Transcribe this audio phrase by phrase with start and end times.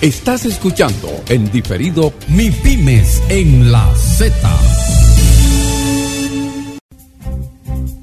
[0.00, 4.32] Estás escuchando en diferido Mi Pymes en la Z.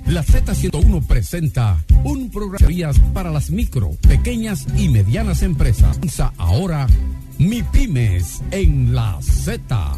[0.08, 5.97] La Z101 presenta un programa para las micro, pequeñas y medianas empresas.
[6.35, 6.85] Ahora
[7.37, 9.93] Mi Pymes en la Z.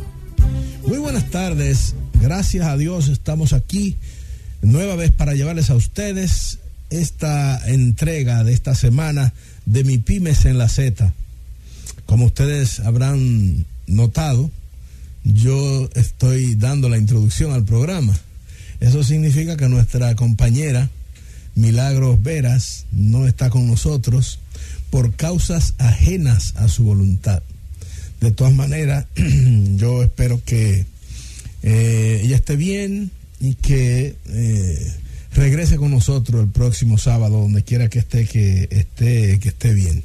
[0.86, 1.96] Muy buenas tardes.
[2.22, 3.96] Gracias a Dios estamos aquí
[4.62, 6.60] nueva vez para llevarles a ustedes
[6.92, 9.34] esta entrega de esta semana
[9.66, 11.12] de Mi Pymes en la Z.
[12.08, 14.50] Como ustedes habrán notado,
[15.24, 18.18] yo estoy dando la introducción al programa.
[18.80, 20.90] Eso significa que nuestra compañera
[21.56, 24.40] Milagros Veras no está con nosotros
[24.90, 27.44] por causas ajenas a su voluntad.
[28.22, 29.06] De todas maneras,
[29.76, 30.86] yo espero que
[31.62, 33.12] eh, ella esté bien
[33.42, 34.94] y que eh,
[35.34, 40.04] regrese con nosotros el próximo sábado, donde quiera que esté, que esté, que esté bien.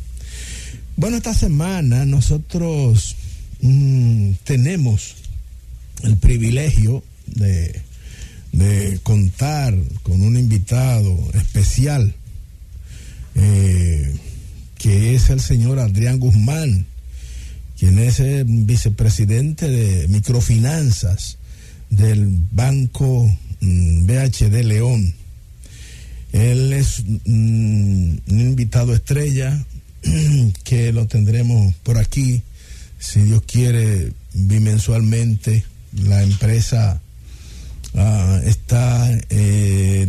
[0.96, 3.16] Bueno, esta semana nosotros
[3.62, 5.16] mm, tenemos
[6.02, 7.80] el privilegio de,
[9.02, 12.14] contar con un invitado especial,
[13.34, 14.14] eh,
[14.78, 16.86] que es el señor Adrián Guzmán,
[17.78, 21.38] quien es el vicepresidente de microfinanzas
[21.88, 23.26] del Banco
[23.60, 25.14] mm, BHD León.
[26.32, 29.64] Él es mm, un invitado estrella,
[30.64, 32.42] que lo tendremos por aquí,
[32.98, 35.64] si Dios quiere, bimensualmente.
[36.04, 37.00] La empresa
[37.94, 40.08] ah, está eh,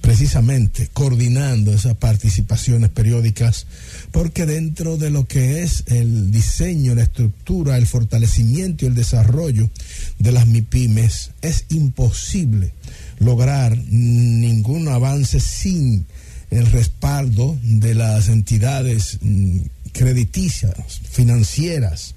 [0.00, 3.66] precisamente coordinando esas participaciones periódicas,
[4.10, 9.70] porque dentro de lo que es el diseño, la estructura, el fortalecimiento y el desarrollo
[10.18, 12.72] de las MIPIMES, es imposible
[13.18, 16.06] lograr ningún avance sin
[16.52, 19.60] el respaldo de las entidades mm,
[19.92, 20.74] crediticias,
[21.10, 22.14] financieras,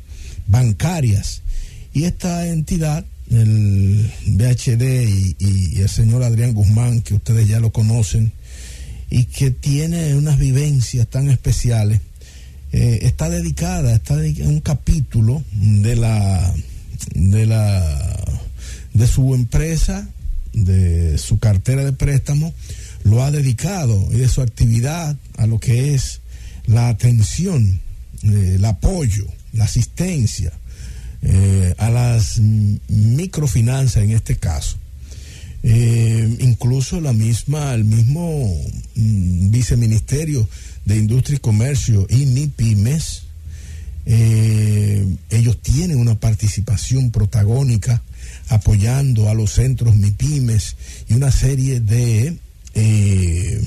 [0.47, 1.41] bancarias.
[1.93, 8.33] Y esta entidad, el BHD y, el señor Adrián Guzmán, que ustedes ya lo conocen,
[9.09, 12.01] y que tiene unas vivencias tan especiales,
[12.73, 16.53] eh, está dedicada, está en un capítulo de la,
[17.13, 18.23] de la,
[18.93, 20.09] de su empresa,
[20.51, 22.53] de su cartera de préstamo,
[23.05, 26.21] lo ha dedicado y de su actividad a lo que es
[26.65, 27.79] la atención,
[28.23, 30.51] eh, el apoyo, la asistencia
[31.21, 34.77] eh, a las microfinanzas en este caso.
[35.61, 38.43] Eh, incluso la misma, el mismo
[38.95, 40.47] mm, viceministerio
[40.85, 43.21] de Industria y Comercio y MIPIMES,
[44.07, 48.03] ellos tienen una participación protagónica
[48.49, 50.75] apoyando a los centros MIPIMES
[51.09, 52.37] y una serie de
[52.75, 53.61] eh,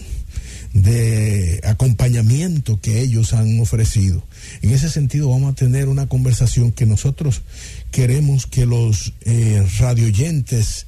[0.72, 4.22] de acompañamiento que ellos han ofrecido.
[4.62, 7.42] En ese sentido vamos a tener una conversación que nosotros
[7.91, 10.86] queremos que los eh, radioyentes,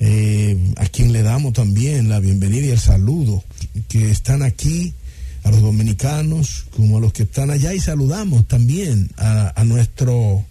[0.00, 3.44] eh, a quien le damos también la bienvenida y el saludo,
[3.88, 4.94] que están aquí,
[5.44, 10.44] a los dominicanos como a los que están allá, y saludamos también a, a nuestro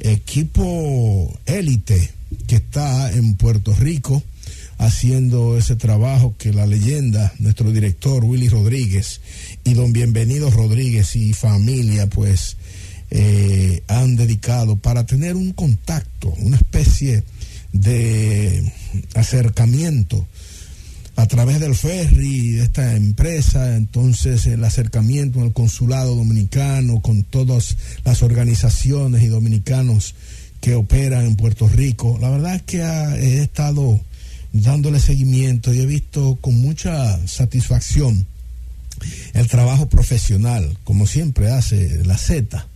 [0.00, 2.10] equipo élite
[2.46, 4.22] que está en Puerto Rico
[4.78, 9.20] haciendo ese trabajo que la leyenda, nuestro director Willy Rodríguez
[9.64, 12.56] y don Bienvenido Rodríguez y familia, pues
[13.10, 17.24] eh, han dedicado para tener un contacto, una especie
[17.72, 18.72] de
[19.14, 20.26] acercamiento
[21.16, 27.76] a través del ferry de esta empresa, entonces el acercamiento al consulado dominicano con todas
[28.04, 30.14] las organizaciones y dominicanos
[30.60, 32.18] que operan en Puerto Rico.
[32.20, 34.00] La verdad es que he estado
[34.62, 38.26] dándole seguimiento y he visto con mucha satisfacción
[39.34, 42.66] el trabajo profesional, como siempre hace la Z.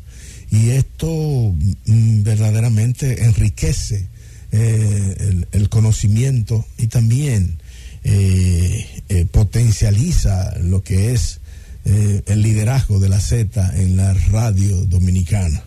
[0.50, 1.54] Y esto
[1.86, 4.06] mm, verdaderamente enriquece
[4.52, 7.58] eh, el, conocimiento y también
[8.04, 11.40] eh, eh, potencializa lo que es
[11.84, 15.64] el liderazgo de la Z en la radio dominicana.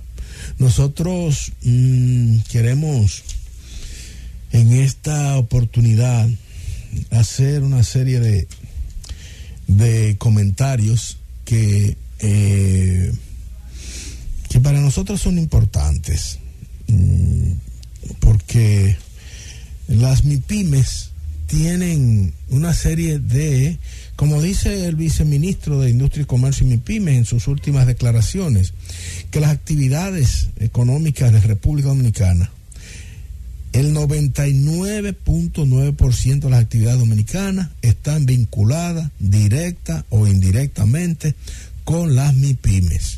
[0.60, 3.24] Nosotros mm, queremos
[4.56, 6.30] en esta oportunidad
[7.12, 8.48] hacer una serie de,
[9.68, 13.12] de comentarios que, eh,
[14.48, 16.40] que para nosotros son importantes,
[16.88, 17.52] mm,
[18.22, 18.96] porque
[19.90, 21.12] las MIPIMES
[21.48, 23.78] tienen una serie de,
[24.16, 28.74] como dice el viceministro de Industria y Comercio y MIPIMES en sus últimas declaraciones,
[29.32, 32.52] que las actividades económicas de República Dominicana
[33.76, 41.36] el 99.9% de las actividades dominicanas están vinculadas directa o indirectamente
[41.84, 43.18] con las MIPIMES.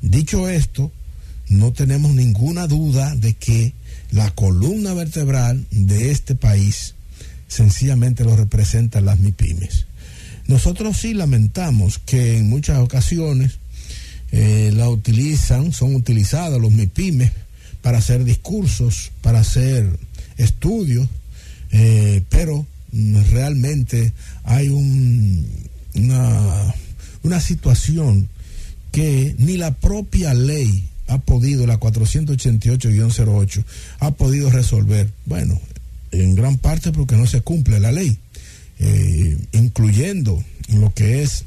[0.00, 0.90] Dicho esto,
[1.48, 3.74] no tenemos ninguna duda de que
[4.10, 6.96] la columna vertebral de este país
[7.46, 9.86] sencillamente lo representan las MIPIMES.
[10.48, 13.60] Nosotros sí lamentamos que en muchas ocasiones
[14.32, 17.30] eh, la utilizan, son utilizadas los MIPIMES
[17.82, 19.86] para hacer discursos, para hacer
[20.36, 21.08] estudios,
[21.72, 22.66] eh, pero
[23.30, 24.12] realmente
[24.44, 25.46] hay un,
[25.94, 26.74] una,
[27.22, 28.28] una situación
[28.92, 33.64] que ni la propia ley ha podido, la 488-08,
[34.00, 35.10] ha podido resolver.
[35.26, 35.60] Bueno,
[36.12, 38.16] en gran parte porque no se cumple la ley,
[38.78, 40.42] eh, incluyendo
[40.74, 41.44] lo que es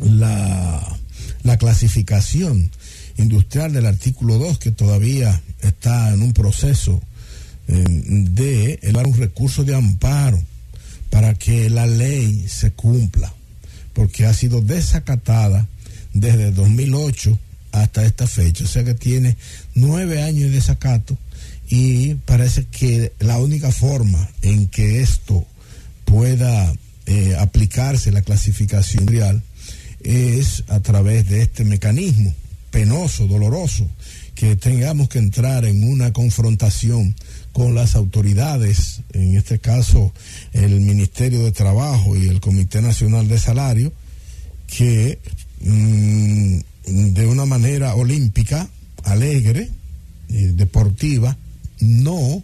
[0.00, 0.98] la,
[1.42, 2.70] la clasificación
[3.18, 7.00] industrial del artículo 2, que todavía está en un proceso
[7.68, 10.42] eh, de elevar un recurso de amparo
[11.10, 13.32] para que la ley se cumpla,
[13.92, 15.66] porque ha sido desacatada
[16.12, 17.38] desde 2008
[17.72, 19.36] hasta esta fecha, o sea que tiene
[19.74, 21.16] nueve años de desacato
[21.68, 25.46] y parece que la única forma en que esto
[26.04, 26.72] pueda
[27.06, 29.42] eh, aplicarse la clasificación real
[30.02, 32.34] es a través de este mecanismo
[32.70, 33.88] penoso, doloroso,
[34.34, 37.14] que tengamos que entrar en una confrontación
[37.52, 40.12] con las autoridades, en este caso
[40.52, 43.92] el Ministerio de Trabajo y el Comité Nacional de Salario,
[44.66, 45.18] que
[45.60, 48.68] mm, de una manera olímpica,
[49.04, 49.70] alegre,
[50.28, 51.36] eh, deportiva,
[51.80, 52.42] no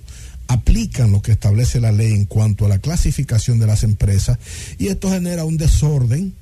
[0.49, 4.39] aplican lo que establece la ley en cuanto a la clasificación de las empresas
[4.79, 6.35] y esto genera un desorden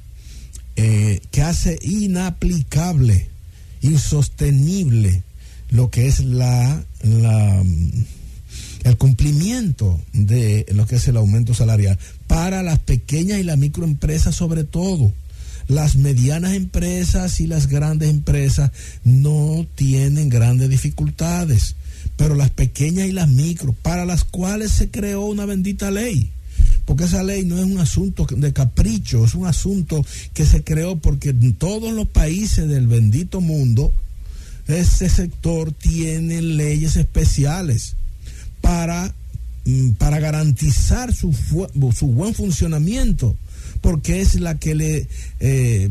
[0.76, 3.29] eh, que hace inaplicable,
[3.80, 5.22] insostenible
[5.70, 6.82] lo que es la,
[8.84, 14.34] el cumplimiento de lo que es el aumento salarial para las pequeñas y las microempresas
[14.34, 15.12] sobre todo.
[15.68, 18.72] Las medianas empresas y las grandes empresas
[19.04, 21.76] no tienen grandes dificultades
[22.20, 26.30] pero las pequeñas y las micro, para las cuales se creó una bendita ley.
[26.90, 30.04] Porque esa ley no es un asunto de capricho, es un asunto
[30.34, 33.92] que se creó porque en todos los países del bendito mundo,
[34.66, 37.94] ese sector tiene leyes especiales
[38.60, 39.14] para,
[39.66, 43.36] mm, para garantizar su, su buen funcionamiento
[43.82, 45.06] porque es la que le,
[45.38, 45.88] eh,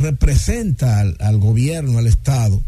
[0.00, 2.62] representa al, gobierno, al Estado,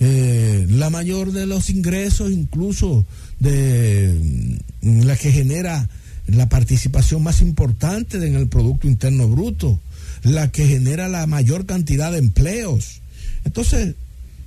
[0.00, 3.06] eh, la mayor de los ingresos, incluso
[3.38, 5.88] de mm, la que genera
[6.26, 9.80] la participación más importante en el Producto Interno Bruto,
[10.22, 13.00] la que genera la mayor cantidad de empleos.
[13.44, 13.94] Entonces,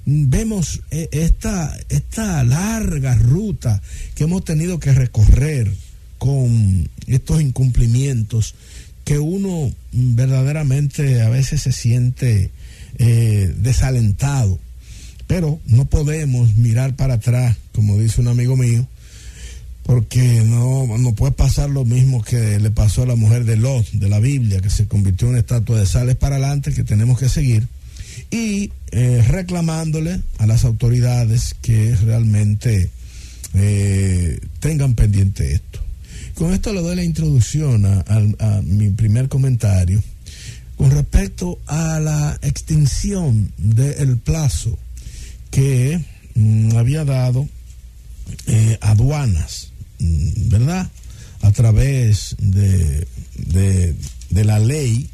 [0.06, 3.82] vemos eh, esta, esta larga ruta
[4.16, 5.72] que hemos tenido que recorrer
[6.18, 8.56] con estos incumplimientos
[9.04, 12.52] que uno mm, verdaderamente a veces se siente
[12.98, 14.60] eh, desalentado
[15.28, 18.88] pero no podemos mirar para atrás, como dice un amigo mío,
[19.88, 23.90] porque no, no puede pasar lo mismo que le pasó a la mujer de Lot,
[23.94, 27.18] de la Biblia, que se convirtió en una estatua de sales para adelante, que tenemos
[27.18, 27.70] que seguir,
[28.30, 32.92] y eh, reclamándole a las autoridades que realmente
[33.54, 35.80] eh, tengan pendiente esto.
[36.36, 40.04] Con esto le doy la introducción a, mi primer comentario
[40.76, 44.78] con respecto a la extinción del plazo
[45.50, 46.00] que
[46.36, 47.48] mm, había dado
[48.48, 50.90] eh, aduanas, ¿verdad?
[51.42, 55.10] A través de, de, la ley,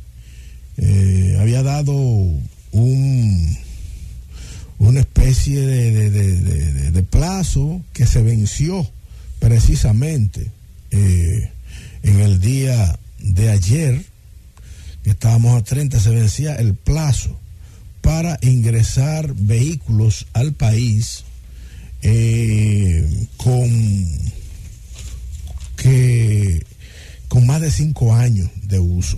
[0.77, 3.57] eh, había dado un,
[4.79, 8.89] una especie de, de, plazo que se venció
[9.39, 10.49] precisamente
[10.91, 11.51] eh,
[12.01, 14.03] en el día de ayer,
[15.03, 17.37] que estábamos a 30, se vencía el plazo
[18.01, 21.23] para ingresar vehículos al país
[22.01, 23.69] eh, con,
[25.83, 26.65] que,
[27.27, 29.17] con más de cinco años de uso.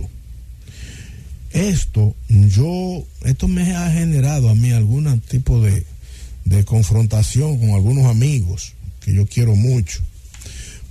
[1.52, 5.86] Esto, yo, esto me ha generado a mí algún tipo de,
[6.44, 10.02] de confrontación con algunos amigos que yo quiero mucho.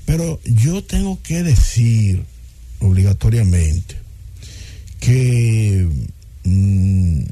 [0.06, 2.24] Pero yo tengo que decir
[2.80, 3.96] obligatoriamente
[5.02, 5.90] que
[6.46, 7.24] mm,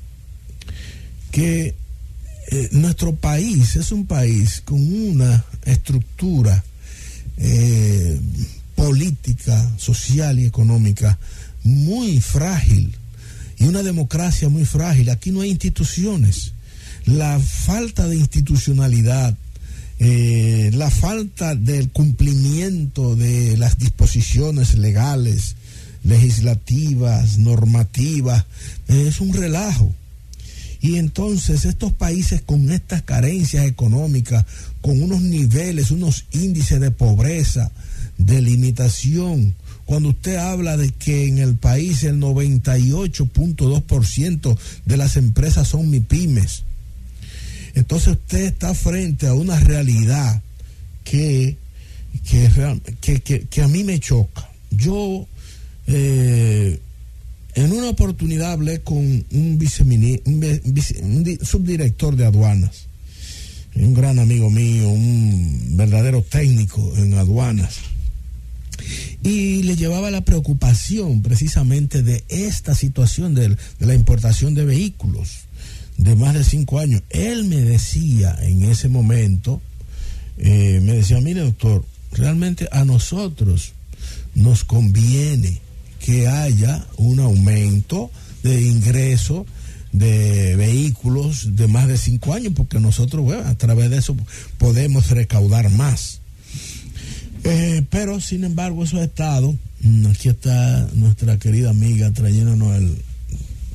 [1.32, 1.76] que
[2.52, 6.64] eh, nuestro país es un país con una estructura
[7.38, 8.20] eh,
[8.76, 11.18] política, social y económica
[11.64, 12.96] muy frágil
[13.58, 15.10] y una democracia muy frágil.
[15.10, 16.54] Aquí no hay instituciones.
[17.06, 19.36] La falta de institucionalidad,
[20.00, 25.56] eh, la falta del cumplimiento de las disposiciones legales,
[26.04, 28.46] legislativas, normativas,
[28.88, 29.94] es un relajo
[30.84, 34.46] Y entonces estos países con estas carencias económicas,
[34.82, 37.72] con unos niveles, unos índices de pobreza,
[38.18, 45.70] de limitación, cuando usted habla de que en el país el 98.2% de las empresas
[45.70, 46.64] son MIPIMES,
[47.76, 50.42] entonces usted está frente a una realidad
[51.06, 51.56] que,
[52.26, 54.50] que, a mí me choca.
[54.70, 55.30] Yo
[55.88, 56.82] eh,
[57.56, 59.60] en una oportunidad hablé con un,
[61.42, 62.88] subdirector de aduanas,
[63.76, 67.78] un gran amigo mío, un verdadero técnico en aduanas,
[69.24, 75.46] y le llevaba la preocupación precisamente de esta situación de la importación de vehículos
[75.98, 77.02] de más de cinco años.
[77.10, 79.62] Él me decía en ese momento,
[80.38, 83.74] eh, me decía, mire doctor, realmente a nosotros
[84.36, 85.62] nos conviene
[86.04, 88.12] que haya un aumento
[88.44, 89.46] de ingreso
[89.94, 94.16] de vehículos de más de cinco años, porque nosotros a través de eso
[94.58, 96.20] podemos recaudar más.
[97.46, 102.98] Eh, pero sin embargo eso ha estado, mm, aquí está nuestra querida amiga trayéndonos el,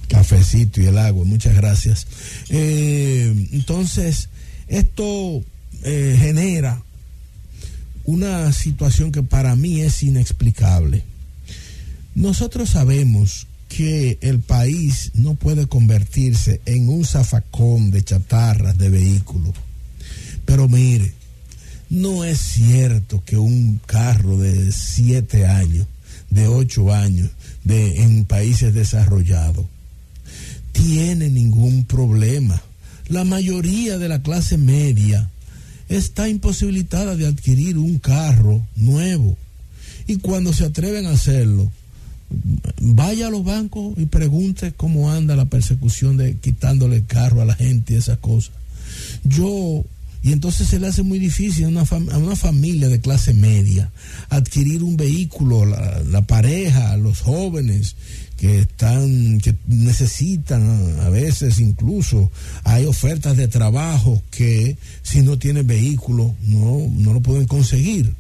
[0.09, 1.25] cafecito y el agua.
[1.25, 2.07] Muchas gracias.
[2.49, 4.29] Eh, entonces,
[4.67, 5.45] esto
[5.85, 6.83] eh, genera
[8.05, 11.05] una situación que para mí es inexplicable.
[12.19, 19.55] Nosotros sabemos que el país no puede convertirse en un zafacón de chatarras de vehículos.
[20.45, 21.13] Pero mire,
[21.89, 25.87] no es cierto que un carro de siete años,
[26.29, 27.31] de ocho años,
[27.63, 29.67] de, en países desarrollados,
[30.73, 32.61] tiene ningún problema.
[33.07, 35.31] La mayoría de la clase media
[35.89, 39.37] está imposibilitada de adquirir un carro nuevo.
[40.09, 41.71] Y cuando se atreven a hacerlo,
[42.81, 47.45] vaya a los bancos y pregunte cómo anda la persecución de quitándole el carro a
[47.45, 48.53] la gente y esas cosas.
[49.25, 49.85] Yo,
[50.23, 53.91] y entonces se le hace muy difícil a una, a una familia de clase media
[54.29, 57.97] adquirir un vehículo, la, la pareja, los jóvenes
[58.39, 62.31] que están, que necesitan a veces incluso,
[62.63, 68.15] hay ofertas de trabajo que si no tienen vehículo no, no lo pueden conseguir.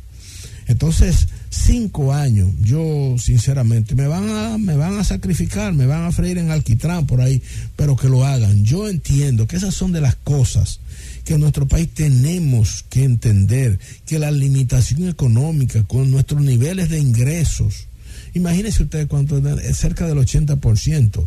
[0.67, 6.13] Entonces, cinco años, yo sinceramente, me van, a, me van a sacrificar, me van a
[6.13, 7.43] freír en alquitrán por ahí,
[7.77, 8.65] pero que lo hagan.
[8.65, 10.81] Yo entiendo que esas son de las cosas
[11.25, 16.99] que en nuestro país tenemos que entender, que la limitación económica con nuestros niveles de
[16.99, 17.89] ingresos,
[18.35, 19.41] Imagínense ustedes cuánto
[19.75, 21.27] cerca del 80%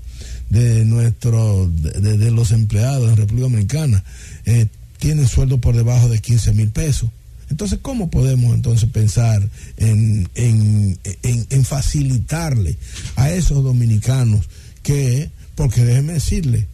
[0.50, 4.04] de nuestro de, los empleados en República Dominicana
[4.46, 7.10] eh, tienen sueldo por debajo de 15 mil pesos.
[7.52, 12.78] Entonces, ¿cómo podemos entonces pensar en, en, en, facilitarle
[13.18, 14.48] a esos dominicanos
[14.82, 16.68] que, porque déjeme decirle,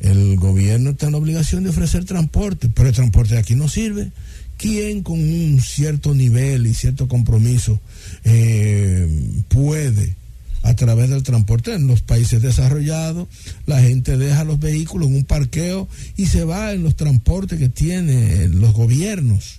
[0.00, 3.68] el gobierno está en la obligación de ofrecer transporte, pero el transporte de aquí no
[3.68, 4.12] sirve.
[4.58, 7.80] ¿Quién con un cierto nivel y cierto compromiso
[8.24, 9.08] eh,
[9.48, 10.14] puede,
[10.62, 13.28] a través del transporte en los países desarrollados,
[13.66, 17.70] la gente deja los vehículos en un parqueo y se va en los transportes que
[17.70, 19.57] tienen los gobiernos?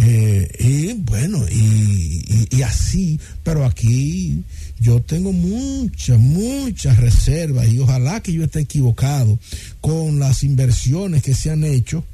[0.00, 4.44] Eh, y bueno, y, y, así, pero aquí
[4.78, 9.38] yo tengo muchas, muchas reservas y ojalá que yo esté equivocado
[9.80, 12.04] con las inversiones que se han hecho,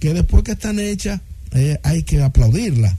[0.00, 1.20] que después que están hechas
[1.52, 2.96] eh, hay que aplaudirla,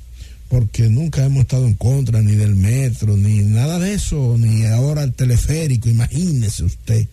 [0.48, 5.02] porque nunca hemos estado en contra ni del metro, ni nada de eso, ni ahora
[5.04, 7.08] el teleférico, imagínese usted.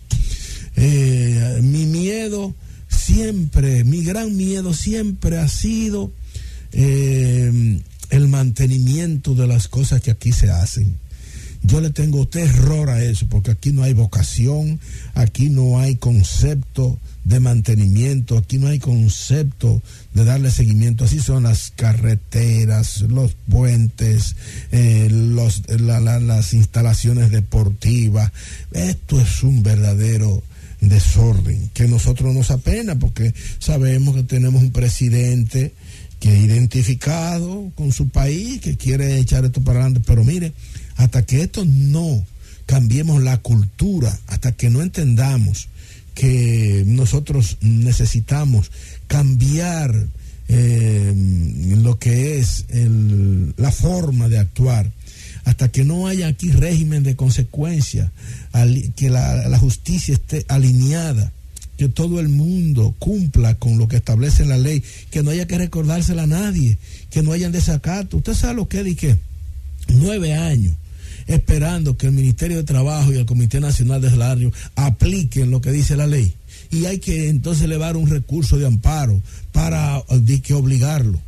[0.76, 2.54] Eh, mi miedo
[2.88, 6.12] siempre, mi gran miedo siempre ha sido
[6.72, 10.96] eh, el mantenimiento de las cosas que aquí se hacen.
[11.64, 14.80] Yo le tengo terror a eso, porque aquí no hay vocación,
[15.14, 19.80] aquí no hay concepto de mantenimiento, aquí no hay concepto
[20.12, 24.34] de darle seguimiento, así son las carreteras, los puentes,
[24.72, 28.32] eh, los, las instalaciones deportivas,
[28.72, 30.42] esto es un verdadero
[30.80, 35.74] desorden que nosotros nos apena porque sabemos que tenemos un presidente
[36.22, 40.52] que identificado con su país, que quiere echar esto para adelante, pero mire,
[40.94, 42.24] hasta que esto no
[42.64, 45.68] cambiemos la cultura, hasta que no entendamos
[46.14, 48.70] que nosotros necesitamos
[49.08, 49.92] cambiar
[50.46, 51.12] eh,
[51.82, 52.66] lo que es
[53.56, 54.92] la forma de actuar
[55.44, 58.12] hasta que no haya aquí régimen de consecuencia,
[58.94, 61.32] que la, justicia esté alineada,
[61.76, 65.58] que todo el mundo cumpla con lo que establece la ley, que no haya que
[65.58, 66.78] recordársela a nadie,
[67.10, 68.18] que no hayan desacato.
[68.18, 69.16] Usted sabe lo que dije,
[69.88, 70.76] nueve años
[71.26, 75.72] esperando que el Ministerio de Trabajo y el Comité Nacional de Salario apliquen lo que
[75.72, 76.34] dice la ley.
[76.70, 79.20] y hay que entonces elevar un recurso de amparo
[79.52, 81.20] para de que obligarlo.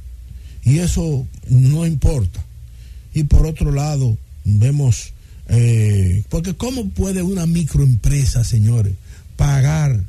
[0.64, 2.42] Y eso no importa.
[3.12, 5.12] Y por otro lado, vemos,
[5.48, 8.94] eh, porque ¿cómo puede una microempresa, señores,
[9.36, 10.02] pagar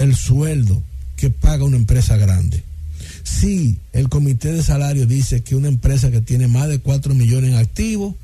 [0.00, 0.82] el sueldo
[1.16, 2.62] que paga una empresa grande?
[3.22, 7.50] Si el comité de salario dice que una empresa que tiene más de 4 millones
[7.50, 8.14] en activos,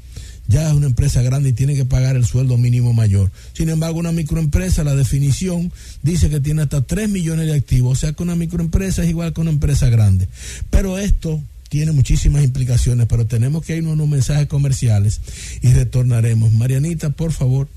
[0.49, 3.31] ya es una empresa grande y tiene que pagar el sueldo mínimo mayor.
[3.53, 8.01] Sin embargo, una microempresa, la definición dice que tiene hasta 3 millones de activos, o
[8.01, 10.29] sea que una microempresa es igual que una empresa grande.
[10.71, 15.21] Pero esto tiene muchísimas implicaciones, pero tenemos que irnos a unos mensajes comerciales
[15.63, 16.53] y retornaremos.
[16.53, 17.69] Marianita, por favor.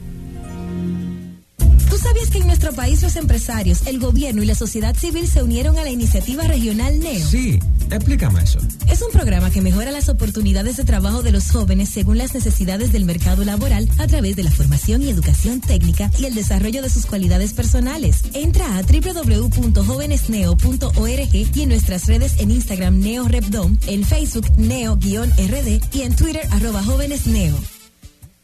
[1.93, 5.43] ¿Tú sabías que en nuestro país los empresarios, el gobierno y la sociedad civil se
[5.43, 7.29] unieron a la iniciativa regional NEO?
[7.29, 7.59] Sí,
[7.91, 8.61] explícame eso.
[8.91, 12.93] Es un programa que mejora las oportunidades de trabajo de los jóvenes según las necesidades
[12.93, 16.89] del mercado laboral a través de la formación y educación técnica y el desarrollo de
[16.89, 18.23] sus cualidades personales.
[18.33, 26.01] Entra a www.jovenesneo.org y en nuestras redes en Instagram Neo Repdom, en Facebook Neo-RD y
[26.01, 27.82] en Twitter arroba Jóvenes Neo.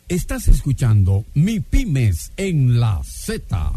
[0.08, 3.72] Estás escuchando Mi Pymes en la Z.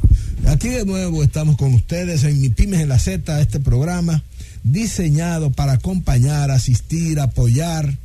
[0.47, 4.23] Aquí de nuevo estamos con ustedes en Mi Pymes en la Z, este programa
[4.63, 7.97] diseñado para acompañar, asistir, apoyar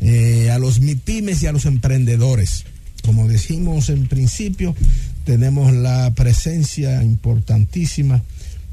[0.00, 2.66] eh, a los MIPIMES y a los emprendedores.
[3.04, 4.76] Como decimos en principio,
[5.24, 8.22] tenemos la presencia importantísima,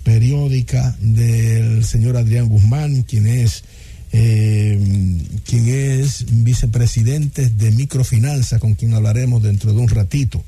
[0.03, 3.63] periódica, del señor Adrián Guzmán, quien es
[4.15, 4.79] eh,
[5.43, 10.43] quien es vicepresidente de Microfinanza, con quien hablaremos dentro de un ratito.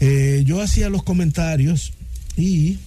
[0.00, 1.92] Eh, yo hacía los comentarios
[2.38, 2.78] y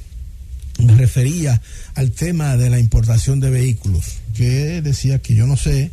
[0.79, 1.61] me refería
[1.93, 5.91] al tema de la importación de vehículos, que decía que yo no sé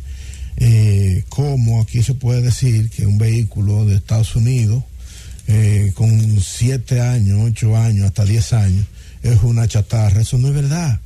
[0.57, 4.83] eh, cómo aquí se puede decir que un vehículo de Estados Unidos
[5.93, 8.85] con siete años, ocho años, hasta diez años,
[9.23, 10.21] es una chatarra.
[10.21, 10.99] Eso no es verdad.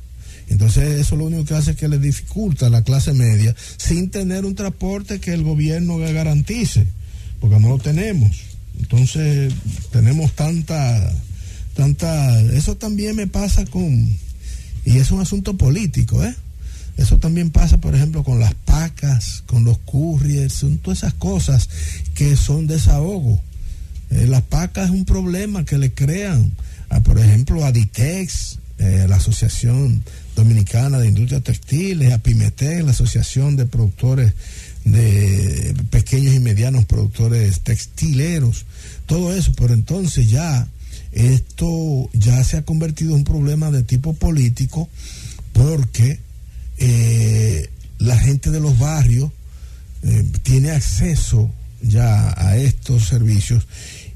[0.52, 4.10] Entonces eso lo único que hace es que le dificulta a la clase media sin
[4.10, 6.86] tener un transporte que el gobierno garantice,
[7.40, 8.30] porque no lo tenemos.
[8.78, 9.52] Entonces
[9.90, 11.12] tenemos tanta,
[11.74, 14.08] tanta, eso también me pasa con,
[14.84, 16.34] y es un asunto político, ¿eh?
[16.98, 21.70] Eso también pasa, por ejemplo, con las pacas, con los couriers, son todas esas cosas
[22.14, 23.40] que son desahogo.
[24.10, 26.52] Eh, las pacas es un problema que le crean,
[26.90, 30.02] a, por ejemplo, a Ditex, eh, la Asociación
[30.36, 34.32] Dominicana de Industria Textiles, APIMETEC, la Asociación de Productores
[34.84, 38.64] de Pequeños y Medianos Productores Textileros,
[39.06, 40.66] todo eso, pero entonces ya
[41.12, 44.88] esto ya se ha convertido en un problema de tipo político
[45.52, 46.18] porque
[46.78, 49.30] eh, la gente de los barrios
[50.02, 53.66] eh, tiene acceso ya a estos servicios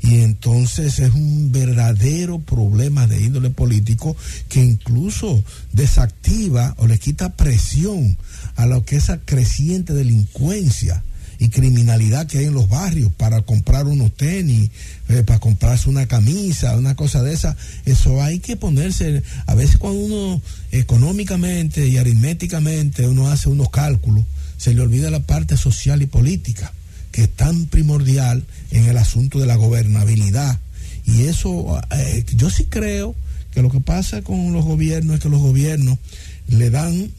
[0.06, 4.16] y entonces es un verdadero problema de índole político
[4.48, 8.16] que incluso desactiva o le quita presión
[8.54, 11.02] a lo que esa creciente delincuencia
[11.38, 14.70] y criminalidad que hay en los barrios para comprar unos tenis,
[15.08, 17.56] eh, para comprarse una camisa, una cosa de esa.
[17.84, 24.24] Eso hay que ponerse, a veces cuando uno económicamente y aritméticamente uno hace unos cálculos,
[24.56, 26.72] se le olvida la parte social y política
[27.16, 30.60] que es tan primordial en el asunto de la gobernabilidad.
[31.06, 33.16] Y eso, eh, yo sí creo
[33.52, 35.98] que lo que pasa con los gobiernos es que los gobiernos
[36.46, 37.10] le dan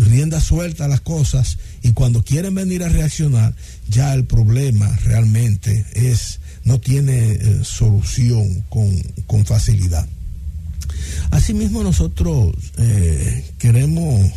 [0.00, 3.54] rienda suelta a las cosas y cuando quieren venir a reaccionar,
[3.88, 10.06] ya el problema realmente es, no tiene eh, solución con, facilidad.
[11.30, 14.30] Asimismo, nosotros eh, queremos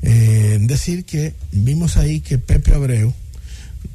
[0.00, 3.14] decir que vimos ahí que Pepe Abreu,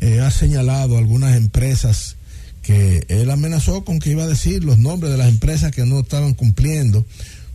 [0.02, 2.16] eh, ha señalado algunas empresas
[2.62, 6.02] que él amenazó con que iba a decir los nombres de las empresas que no
[6.02, 7.06] estaban cumpliendo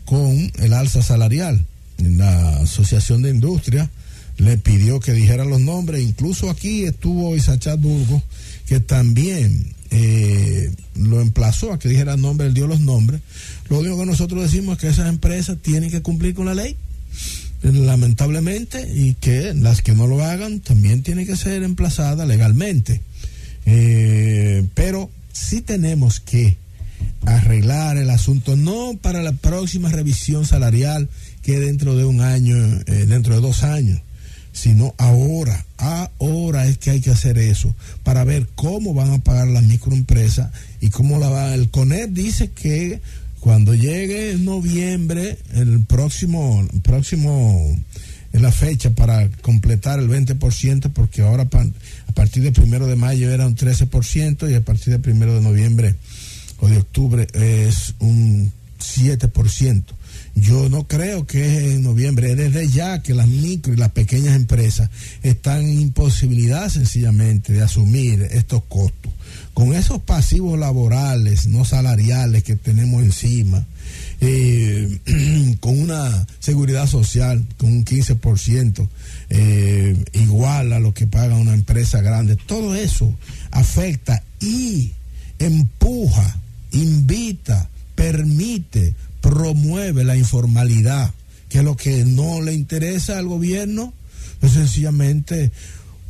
[0.05, 1.67] con el alza salarial.
[1.99, 3.91] La Asociación de Industria
[4.39, 8.23] le pidió que dijera los nombres, incluso aquí estuvo Isachat Burgos,
[8.67, 13.21] que también eh, lo emplazó a que dijera el nombre, él dio los nombres.
[13.69, 16.77] Lo único que nosotros decimos es que esas empresas tienen que cumplir con la ley
[17.63, 23.01] lamentablemente, y que las que no lo hagan también tienen que ser emplazadas legalmente.
[23.67, 26.57] Eh, pero sí tenemos que
[27.25, 31.09] arreglar el asunto, no para la próxima revisión salarial
[31.43, 34.01] que dentro de un año, eh, dentro de dos años,
[34.53, 35.65] sino ahora,
[36.19, 40.51] ahora es que hay que hacer eso, para ver cómo van a pagar las microempresas
[40.81, 41.55] y cómo la va.
[41.55, 43.01] El CONEP dice que
[43.43, 47.77] cuando llegue noviembre, el próximo, próximo,
[48.33, 53.33] en la fecha para completar el 20%, porque ahora a partir del primero de mayo
[53.33, 55.97] era un 13% y a partir del primero de noviembre
[56.61, 59.83] o de octubre es un 7%.
[60.35, 64.89] Yo no creo que en noviembre, desde ya que las micro y las pequeñas empresas
[65.23, 69.13] están en imposibilidad sencillamente de asumir estos costos.
[69.53, 73.67] Con esos pasivos laborales, no salariales que tenemos encima,
[74.23, 74.99] eh,
[75.61, 78.89] con una seguridad social con un 15%,
[79.29, 83.15] eh, igual a lo que paga una empresa grande, todo eso
[83.51, 84.93] afecta y
[85.39, 86.39] empuja,
[86.71, 91.15] invita, permite promueve la informalidad,
[91.49, 93.95] que es lo que no le interesa al gobierno,
[94.43, 95.53] es sencillamente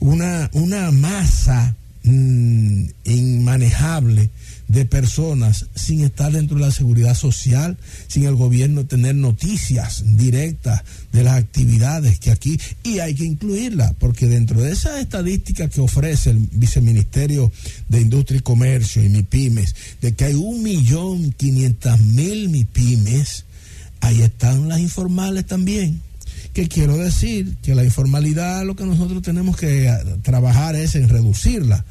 [0.01, 4.31] una, una masa mm, inmanejable
[4.72, 7.76] de personas sin estar dentro de la seguridad social,
[8.08, 10.82] sin el gobierno tener noticias directas
[11.12, 15.82] de las actividades que aquí, y hay que incluirla, porque dentro de esa estadística que
[15.82, 17.52] ofrece el Viceministerio
[17.90, 23.44] de Industria y Comercio y MIPIMES, de que hay un millón quinientas mil MIPIMES,
[24.00, 26.00] ahí están las informales también.
[26.54, 29.90] Que quiero decir que la informalidad lo que nosotros tenemos que
[30.22, 31.85] trabajar es en reducirla,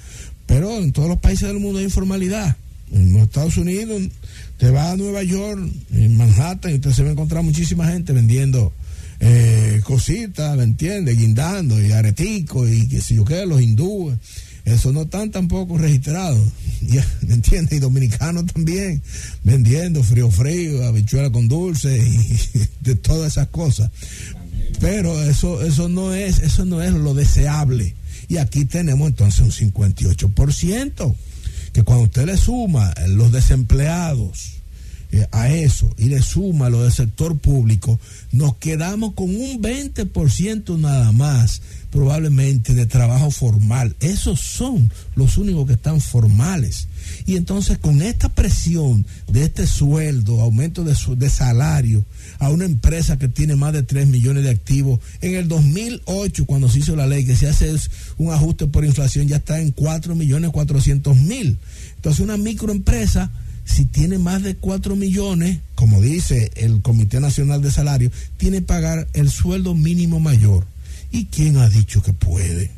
[0.47, 2.57] pero en todos los países del mundo hay informalidad
[2.91, 4.01] en los Estados Unidos,
[4.57, 5.61] te va a Nueva York,
[5.93, 8.73] en Manhattan, y usted se va a encontrar muchísima gente vendiendo
[9.19, 11.13] eh, cositas, ¿me entiende?
[11.13, 14.17] Guindando y areticos y qué sé yo qué, los hindúes.
[14.65, 16.47] Eso no están tampoco registrados,
[17.21, 17.77] ¿me entiende?
[17.77, 19.01] Y dominicanos también,
[19.43, 23.89] vendiendo frío frío, habichuela con dulce y de todas esas cosas.
[24.79, 27.95] Pero eso, eso no es, eso no es lo deseable.
[28.27, 31.15] Y aquí tenemos entonces un 58%
[31.73, 34.61] que cuando usted le suma los desempleados
[35.11, 37.99] eh, a eso y le suma lo del sector público,
[38.31, 43.95] nos quedamos con un 20% nada más probablemente de trabajo formal.
[43.99, 46.87] Esos son los únicos que están formales.
[47.25, 52.05] Y entonces con esta presión de este sueldo, aumento de, de salario
[52.39, 56.69] a una empresa que tiene más de 3 millones de activos, en el 2008 cuando
[56.69, 57.71] se hizo la ley que se hace
[58.17, 61.57] un ajuste por inflación ya está en 4 millones 400 mil.
[61.95, 63.31] Entonces una microempresa
[63.63, 68.63] si tiene más de 4 millones, como dice el Comité Nacional de Salario, tiene que
[68.63, 70.65] pagar el sueldo mínimo mayor.
[71.11, 72.71] ¿Y quién ha dicho que puede?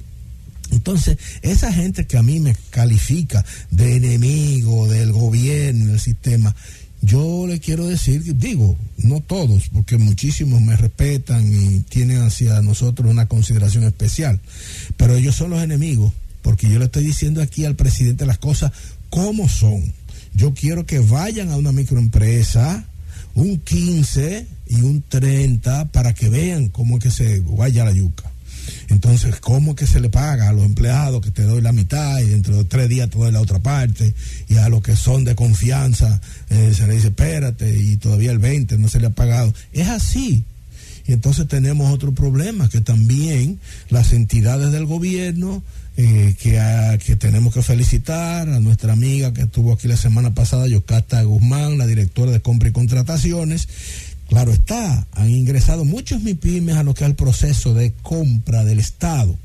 [0.74, 6.56] Entonces, esa gente que a mí me califica de enemigo del gobierno, del sistema,
[7.02, 13.12] yo le quiero decir, digo, no todos, porque muchísimos me respetan y tienen hacia nosotros
[13.12, 14.40] una consideración especial,
[14.96, 18.72] pero ellos son los enemigos, porque yo le estoy diciendo aquí al presidente las cosas
[19.10, 19.94] como son.
[20.34, 22.86] Yo quiero que vayan a una microempresa,
[23.36, 28.33] un 15 y un 30 para que vean cómo es que se vaya la yuca.
[28.90, 32.30] Entonces, ¿cómo que se le paga a los empleados que te doy la mitad y
[32.30, 34.14] dentro de tres días te doy la otra parte?
[34.48, 38.40] Y a los que son de confianza eh, se le dice, espérate, y todavía el
[38.40, 39.54] 20 no se le ha pagado.
[39.72, 40.46] Es así.
[41.06, 45.62] Y entonces tenemos otro problema, que también las entidades del gobierno,
[45.96, 50.68] eh, que, que tenemos que felicitar a nuestra amiga que estuvo aquí la semana pasada,
[50.68, 53.68] Yocasta Guzmán, la directora de compra y contrataciones,
[54.28, 58.80] Claro está, han ingresado muchos MIPIMES a lo que es el proceso de compra del
[58.80, 59.36] Estado,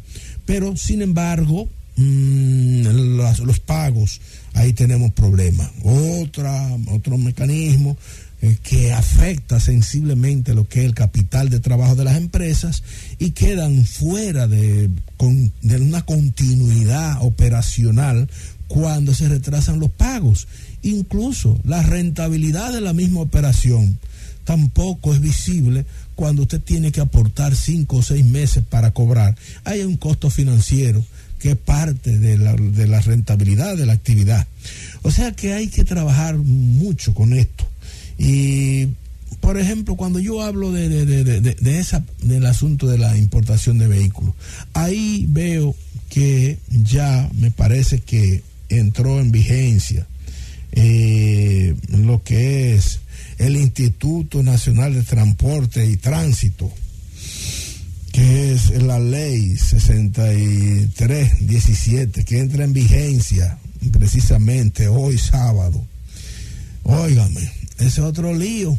[0.46, 4.20] pero sin embargo, mm, los, pagos,
[4.54, 5.70] ahí tenemos problemas.
[5.82, 7.96] Otra, otro mecanismo
[8.40, 12.84] eh, que afecta sensiblemente lo que es el capital de trabajo de las empresas
[13.18, 14.88] y quedan fuera de,
[15.62, 18.30] de una continuidad operacional
[18.68, 20.46] cuando se retrasan los pagos.
[20.82, 23.98] Incluso la rentabilidad de la misma operación
[24.48, 25.84] tampoco es visible
[26.14, 29.36] cuando usted tiene que aportar cinco o seis meses para cobrar.
[29.64, 31.04] Hay un costo financiero
[31.38, 34.46] que es parte de la, de la rentabilidad de la actividad.
[35.02, 37.68] O sea que hay que trabajar mucho con esto.
[38.16, 38.86] Y,
[39.40, 44.34] por ejemplo, cuando yo hablo de, de, esa, del asunto de la importación de vehículos,
[44.72, 45.76] ahí veo
[46.08, 50.06] que ya me parece que entró en vigencia
[50.72, 53.00] eh, lo que es
[53.38, 56.70] el Instituto Nacional de Transporte y Tránsito,
[58.12, 63.58] que es la ley 6317, que entra en vigencia
[63.92, 65.86] precisamente hoy sábado.
[66.82, 68.76] Óigame, ese otro lío.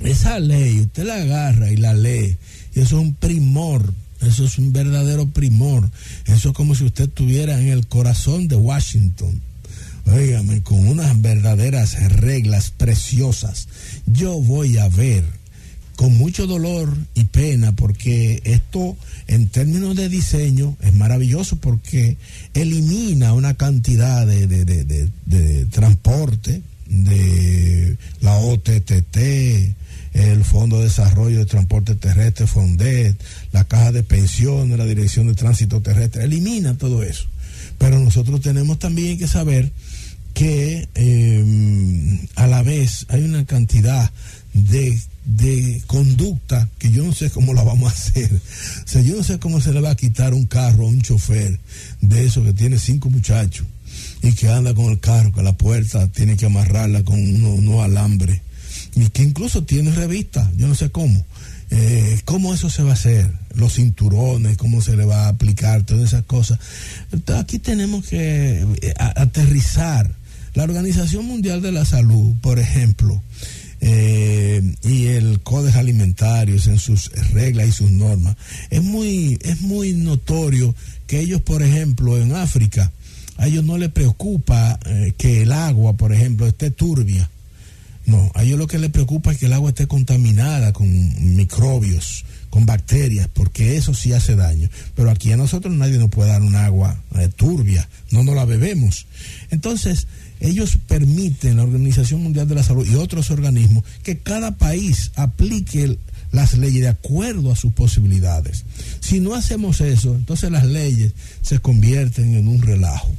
[0.00, 2.36] Esa ley, usted la agarra y la lee,
[2.74, 5.88] y eso es un primor, eso es un verdadero primor.
[6.26, 9.40] Eso es como si usted estuviera en el corazón de Washington.
[10.06, 13.68] Óigame, con unas verdaderas reglas preciosas.
[14.06, 15.24] Yo voy a ver
[15.96, 18.96] con mucho dolor y pena porque esto
[19.28, 22.16] en términos de diseño es maravilloso porque
[22.54, 26.62] elimina una cantidad de, de transporte
[26.92, 29.16] de la OTTT,
[30.12, 33.16] el Fondo de Desarrollo de Transporte Terrestre, FONDET,
[33.52, 37.26] la Caja de Pensiones, la Dirección de Tránsito Terrestre, elimina todo eso.
[37.78, 39.72] Pero nosotros tenemos también que saber
[40.34, 44.10] que em, a la vez hay una cantidad
[44.54, 48.32] de, de, conducta que yo no sé cómo la vamos a hacer.
[48.34, 51.00] O sea, yo no sé cómo se le va a quitar un carro a un
[51.00, 51.58] chofer
[52.00, 53.66] de eso que tiene cinco muchachos
[54.22, 57.82] y que anda con el carro, que la puerta tiene que amarrarla con unos uno
[57.82, 58.40] alambres
[58.94, 61.24] y que incluso tiene revista, yo no sé cómo.
[61.74, 63.32] Eh, ¿Cómo eso se va a hacer?
[63.54, 66.58] Los cinturones, cómo se le va a aplicar, todas esas cosas.
[67.34, 70.14] aquí tenemos que eh, aterrizar.
[70.54, 73.22] La Organización Mundial de la Salud, por ejemplo,
[73.80, 78.36] eh, y el Código Alimentarios en sus reglas y sus normas,
[78.70, 80.74] es muy, es muy notorio
[81.06, 82.92] que ellos, por ejemplo, en África,
[83.38, 84.78] a ellos no les preocupa
[85.16, 87.28] que el agua, por ejemplo, esté turbia
[88.06, 90.88] no, a ellos lo que les preocupa es que el agua esté contaminada con
[91.36, 94.68] microbios, con bacterias, porque eso sí hace daño.
[94.96, 98.44] Pero aquí a nosotros nadie nos puede dar un agua eh, turbia, no nos la
[98.44, 99.06] bebemos.
[99.50, 100.08] Entonces,
[100.42, 105.98] ellos permiten, la Organización Mundial de la Salud y otros organismos, que cada país aplique
[106.32, 108.64] las leyes de acuerdo a sus posibilidades.
[109.00, 113.10] Si no hacemos eso, entonces las leyes se convierten en un relajo.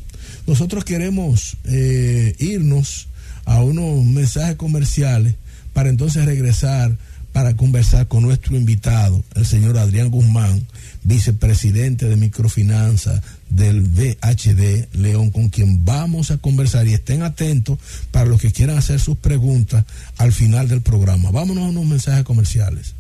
[0.46, 3.08] Nosotros queremos eh, irnos
[3.46, 5.36] a unos mensajes comerciales
[5.74, 6.98] para entonces regresar
[7.34, 10.68] para conversar con nuestro invitado, el señor Adrián Guzmán,
[11.04, 13.22] vicepresidente de microfinanza
[13.56, 17.78] del VHD León, con quien vamos a conversar y estén atentos
[18.12, 19.86] para los que quieran hacer sus preguntas
[20.18, 21.32] al final del programa.
[21.32, 22.94] Vámonos a unos mensajes comerciales.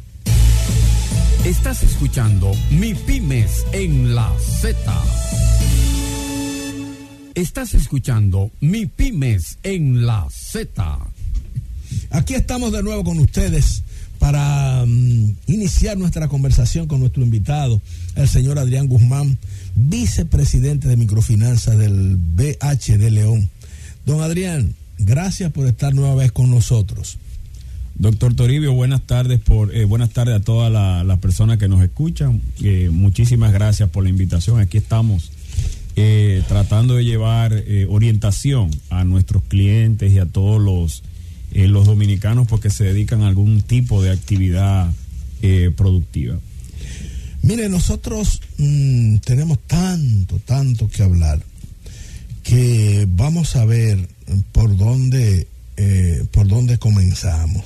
[1.45, 4.75] Estás escuchando Mi Pymes en la Z.
[7.35, 10.99] Estás escuchando Mi Pymes en la Z.
[12.11, 13.83] Aquí estamos de nuevo con ustedes
[14.23, 17.81] para mm, iniciar nuestra conversación con nuestro invitado,
[18.15, 19.38] el señor Adrián Guzmán,
[19.75, 23.49] vicepresidente de microfinanzas del BH de León.
[24.05, 27.17] Don Adrián, gracias por estar nueva vez con nosotros.
[27.95, 32.41] Doctor Toribio, buenas tardes por eh, buenas tardes a todas las personas que nos escuchan.
[32.62, 34.62] Eh, muchísimas gracias por la invitación.
[34.62, 35.33] Aquí estamos
[35.97, 41.03] eh, tratando de llevar orientación a nuestros clientes y a todos los,
[41.53, 44.91] eh, los dominicanos porque se dedican a algún tipo de actividad
[45.75, 46.39] productiva.
[47.41, 51.43] Mire, nosotros mm, tenemos tanto, tanto que hablar
[52.43, 54.07] que vamos a ver
[54.53, 55.47] por dónde,
[56.31, 57.65] por dónde comenzamos.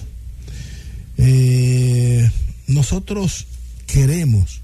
[2.67, 3.45] nosotros
[3.85, 4.61] queremos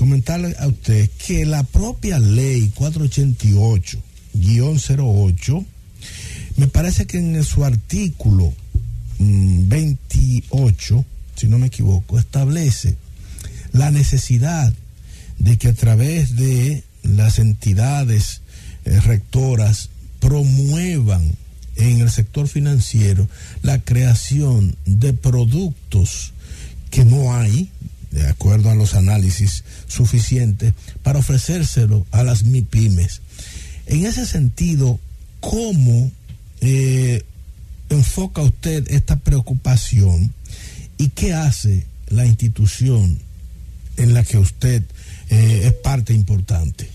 [0.00, 5.64] comentarle a usted que la propia ley 488-08,
[6.60, 8.52] me parece que en su artículo
[9.18, 12.96] 28, mm, si no me equivoco, establece
[13.72, 14.70] la necesidad
[15.38, 18.42] de que a través de las entidades
[18.84, 19.88] eh, rectoras
[20.20, 21.34] promuevan
[21.76, 23.26] en el sector financiero
[23.62, 26.34] la creación de productos
[26.90, 27.70] que no hay,
[28.10, 33.22] de acuerdo a los análisis suficientes, para ofrecérselo a las MIPIMES.
[33.86, 35.00] En ese sentido,
[35.40, 36.12] ¿cómo
[36.60, 37.22] eh,
[37.88, 40.32] enfoca usted esta preocupación
[40.98, 43.18] y qué hace la institución
[43.96, 44.82] en la que usted
[45.30, 46.88] eh, es parte importante?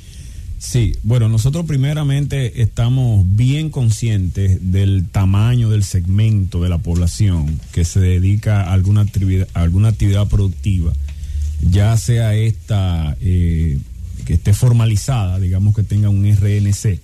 [0.58, 7.86] Sí, bueno, nosotros primeramente estamos bien conscientes del tamaño del segmento de la población que
[7.86, 10.92] se dedica a alguna actividad, alguna actividad productiva,
[11.62, 13.78] ya sea esta eh,
[14.26, 17.00] que esté formalizada, digamos que tenga un RNC,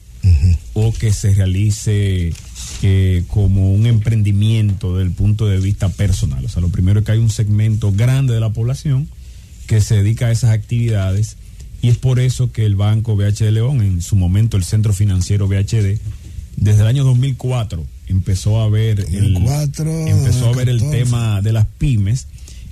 [0.74, 2.34] o que se realice
[2.82, 6.44] eh, como un emprendimiento desde el punto de vista personal.
[6.46, 9.08] O sea, lo primero es que hay un segmento grande de la población
[9.67, 11.38] que se dedica a esas actividades
[11.82, 14.94] y es por eso que el Banco BH de León, en su momento el Centro
[14.94, 16.00] Financiero BHD,
[16.58, 21.65] desde el año 2004 empezó a ver el, empezó a ver el tema de las
[21.65, 22.28] pymes.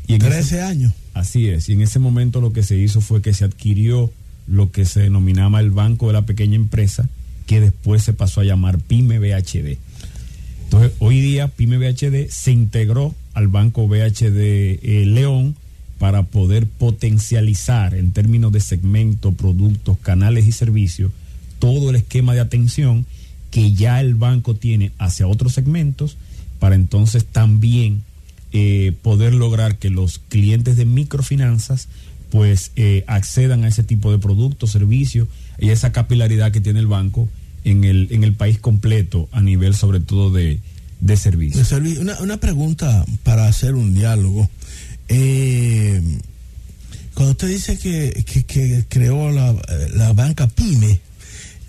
[0.07, 0.93] Y en 13 años.
[1.13, 4.11] Así es, y en ese momento lo que se hizo fue que se adquirió
[4.47, 7.09] lo que se denominaba el Banco de la Pequeña Empresa,
[7.45, 9.77] que después se pasó a llamar PYME BHD.
[10.71, 15.55] Entonces, hoy día Pyme BHD se integró al Banco BHD eh, León
[15.97, 21.11] para poder potencializar en términos de segmentos, productos, canales y servicios
[21.57, 23.07] todo el esquema de atención
[23.49, 26.17] que ya el banco tiene hacia otros segmentos
[26.59, 28.03] para entonces también
[28.53, 31.87] eh, poder lograr que los clientes de microfinanzas
[32.29, 35.27] pues eh, accedan a ese tipo de productos, servicios
[35.57, 37.27] y esa capilaridad que tiene el banco
[37.63, 40.59] en el, en el país completo a nivel sobre todo de,
[40.99, 41.71] de servicios.
[41.71, 44.49] Una, una, pregunta para hacer un diálogo.
[45.07, 46.01] Eh,
[47.13, 49.55] cuando usted dice que, que, creó la,
[49.93, 50.99] la banca PYME,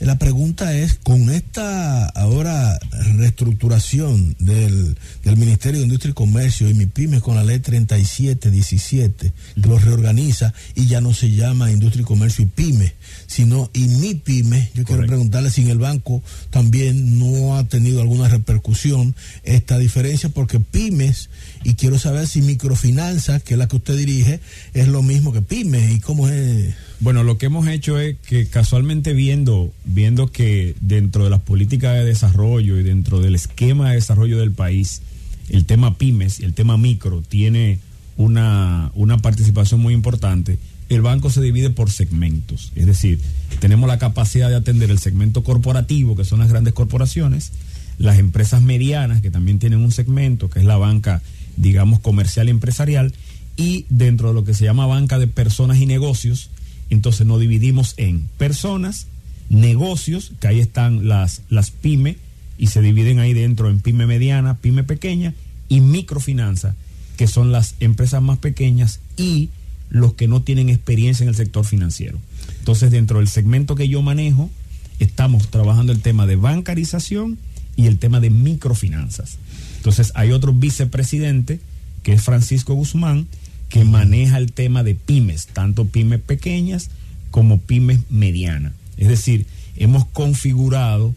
[0.00, 2.78] la pregunta es, con esta ahora
[3.16, 4.96] reestructuración del,
[5.36, 10.52] Ministerio de Industria y Comercio y mi pyme con la ley 3717, que lo reorganiza
[10.74, 12.94] y ya no se llama Industria y Comercio y Pyme,
[13.26, 18.00] sino y mi pyme, yo quiero preguntarle si en el banco también no ha tenido
[18.00, 21.28] alguna repercusión esta diferencia, porque pymes,
[21.62, 24.40] y quiero saber si microfinanzas, que es la que usted dirige,
[24.72, 26.74] es lo mismo que pyme y cómo es...
[27.00, 31.94] Bueno, lo que hemos hecho es que casualmente viendo, viendo que dentro de las políticas
[31.94, 35.00] de desarrollo y dentro del esquema de desarrollo del país,
[35.48, 37.78] el tema pymes y el tema micro tiene
[38.18, 40.58] una, una participación muy importante,
[40.90, 42.70] el banco se divide por segmentos.
[42.74, 43.18] Es decir,
[43.60, 47.52] tenemos la capacidad de atender el segmento corporativo, que son las grandes corporaciones,
[47.96, 51.22] las empresas medianas, que también tienen un segmento, que es la banca,
[51.56, 53.14] digamos, comercial y empresarial,
[53.56, 56.50] y dentro de lo que se llama banca de personas y negocios,
[56.90, 59.06] entonces nos dividimos en personas,
[59.48, 62.18] negocios, que ahí están las, las pyme,
[62.58, 65.34] y se dividen ahí dentro en pyme mediana, pyme pequeña,
[65.68, 66.74] y microfinanza,
[67.16, 69.50] que son las empresas más pequeñas y
[69.88, 72.18] los que no tienen experiencia en el sector financiero.
[72.58, 74.50] Entonces, dentro del segmento que yo manejo,
[74.98, 77.38] estamos trabajando el tema de bancarización
[77.76, 79.38] y el tema de microfinanzas.
[79.76, 81.60] Entonces, hay otro vicepresidente,
[82.02, 83.26] que es Francisco Guzmán,
[83.70, 86.90] que maneja el tema de pymes, tanto pymes pequeñas
[87.30, 88.72] como pymes medianas.
[88.98, 91.14] Es decir, hemos configurado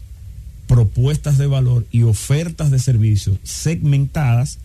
[0.66, 4.58] propuestas de valor y ofertas de servicios segmentadas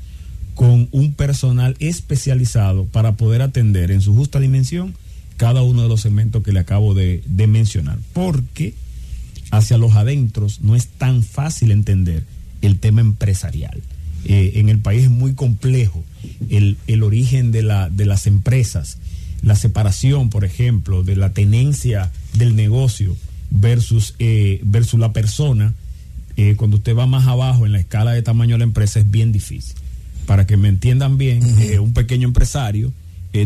[0.55, 4.93] con un personal especializado para poder atender en su justa dimensión
[5.37, 7.97] cada uno de los segmentos que le acabo de, mencionar.
[8.13, 8.73] Porque
[9.51, 12.25] hacia los adentros no es tan fácil entender
[12.61, 13.81] el tema empresarial.
[14.25, 16.03] Eh, en el país es muy complejo
[16.49, 18.97] el, origen de, la, de las empresas,
[19.41, 23.15] la separación, por ejemplo, de la tenencia del negocio
[23.49, 25.73] versus, eh, versus la persona,
[26.35, 29.09] eh, cuando usted va más abajo en la escala de tamaño de la empresa es
[29.09, 29.75] bien difícil.
[30.25, 31.43] Para que me entiendan bien,
[31.79, 32.93] un pequeño empresario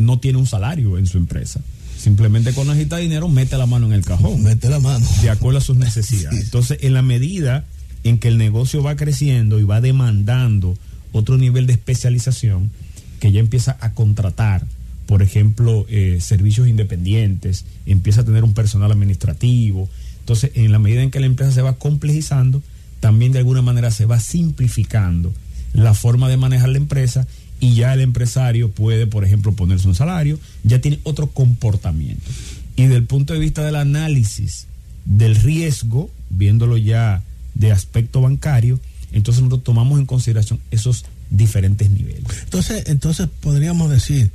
[0.02, 1.62] no tiene un salario en su empresa.
[1.98, 4.44] Simplemente cuando necesita dinero, mete la mano en el cajón.
[4.44, 5.06] Mete la mano.
[5.22, 6.44] De acuerdo a sus necesidades.
[6.44, 7.64] Entonces, en la medida
[8.04, 10.78] en que el negocio va creciendo y va demandando
[11.12, 12.72] otro nivel de especialización,
[13.20, 14.66] que ya empieza a contratar,
[15.06, 19.90] por ejemplo, eh, servicios independientes, empieza a tener un personal administrativo.
[20.20, 22.62] Entonces, en la medida en que la empresa se va complejizando,
[23.00, 25.34] también de alguna manera se va simplificando
[25.74, 27.28] la forma de manejar la empresa
[27.60, 32.30] y ya el empresario puede, por ejemplo, ponerse un salario, ya tiene otro comportamiento.
[32.76, 34.68] Y del punto de vista del análisis
[35.06, 38.80] del riesgo, viéndolo ya de aspecto bancario,
[39.12, 42.24] entonces nosotros tomamos en consideración esos diferentes niveles.
[42.44, 44.32] Entonces, entonces podríamos decir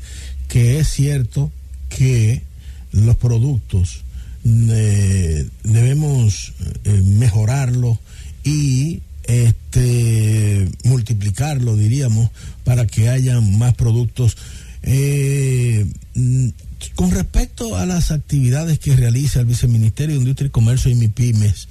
[0.49, 1.51] que es cierto
[1.89, 2.43] que
[2.93, 4.03] los productos
[4.45, 6.55] eh, debemos
[6.85, 7.99] eh, mejorarlos
[8.45, 12.31] y este multiplicarlo diríamos
[12.65, 14.39] para que haya más productos
[14.83, 15.87] eh,
[16.95, 21.69] con respecto a las actividades que realiza el Viceministerio de Industria y Comercio y MIPIMES,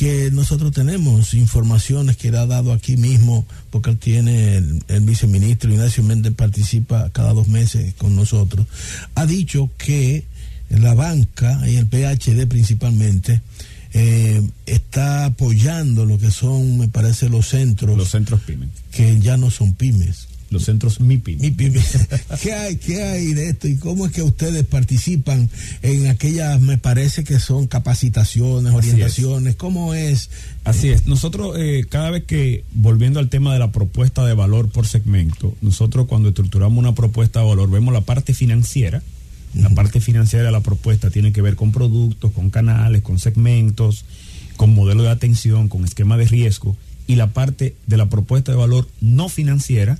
[0.00, 5.70] que nosotros tenemos informaciones que él ha dado aquí mismo, porque él tiene el, viceministro
[5.70, 8.66] Ignacio Méndez participa cada dos meses con nosotros,
[9.14, 10.24] ha dicho que
[10.70, 13.42] la banca y el PHD principalmente
[13.92, 17.94] eh, está apoyando lo que son, me parece, los centros.
[17.98, 18.70] Los centros pymes.
[18.92, 21.36] Que ya no son pymes los centros MIPI.
[22.42, 25.48] ¿Qué hay, ¿Qué hay de esto y cómo es que ustedes participan
[25.82, 29.56] en aquellas, me parece que son capacitaciones, orientaciones?
[29.56, 30.30] ¿Cómo es?
[30.64, 31.06] Así es.
[31.06, 35.54] Nosotros, eh, cada vez que, volviendo al tema de la propuesta de valor por segmento,
[35.62, 39.02] nosotros cuando estructuramos una propuesta de valor, vemos la parte financiera.
[39.54, 44.04] La parte financiera de la propuesta tiene que ver con productos, con canales, con segmentos,
[44.56, 46.76] con modelo de atención, con esquema de riesgo.
[47.06, 49.98] Y la parte de la propuesta de valor no financiera,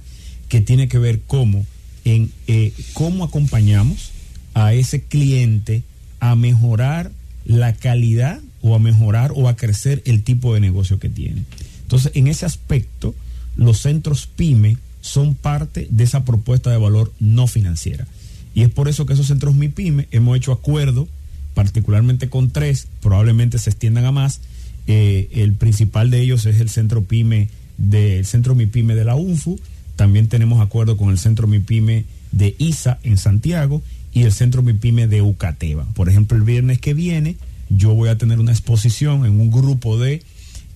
[0.51, 1.65] que tiene que ver cómo,
[2.05, 4.11] en, eh, cómo acompañamos
[4.53, 5.83] a ese cliente
[6.19, 7.11] a mejorar
[7.47, 11.45] la calidad o a mejorar o a crecer el tipo de negocio que tiene.
[11.83, 13.15] Entonces, en ese aspecto,
[13.57, 18.07] los centros PYME son parte de esa propuesta de valor no financiera.
[18.55, 21.09] Y es por eso que esos centros MIPYME hemos hecho acuerdo,
[21.55, 24.41] particularmente con tres, probablemente se extiendan a más.
[24.87, 27.49] Eh, el principal de ellos es el centro PYME
[27.79, 29.59] del centro MIPYME de la UNFU.
[30.01, 33.83] También tenemos acuerdo con el centro MIPYME de ISA en Santiago
[34.15, 35.85] y el centro MIPYME de Ucateba.
[35.93, 37.37] Por ejemplo, el viernes que viene
[37.69, 40.23] yo voy a tener una exposición en un grupo de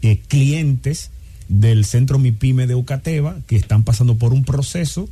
[0.03, 1.09] eh, clientes
[1.49, 5.09] del centro MIPYME de Ucateba que están pasando por un proceso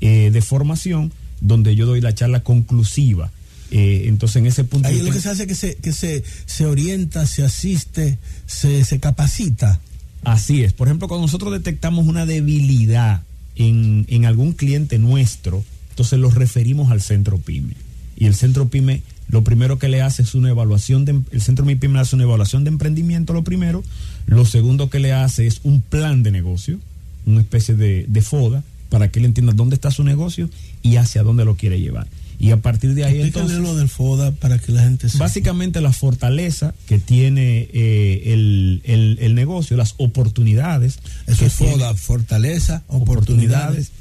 [0.00, 3.32] eh, de formación donde yo doy la charla conclusiva.
[3.72, 4.86] Eh, entonces, en ese punto.
[4.86, 8.84] Ahí lo que se hace es que se, que se, se orienta, se asiste, se,
[8.84, 9.80] se capacita.
[10.22, 10.72] Así es.
[10.72, 13.25] Por ejemplo, cuando nosotros detectamos una debilidad
[13.56, 17.74] en, algún cliente nuestro, entonces los referimos al centro PYME.
[18.16, 21.64] Y el centro PYME lo primero que le hace es una evaluación, de, el centro
[21.64, 23.82] MIPYME le hace una evaluación de emprendimiento, lo primero.
[24.26, 26.78] Lo segundo que le hace es un plan de negocio,
[27.26, 30.48] una especie de, de FODA, para que él entienda dónde está su negocio
[30.82, 32.06] y hacia dónde lo quiere llevar.
[32.38, 33.58] Y a partir de ahí entonces...
[33.58, 35.24] lo del FODA para que la gente sepa.
[35.24, 40.98] Básicamente la fortaleza que tiene eh, el, el, el, negocio, las oportunidades.
[41.26, 43.88] Eso es FODA, fortaleza, oportunidades.
[43.88, 43.92] oportunidades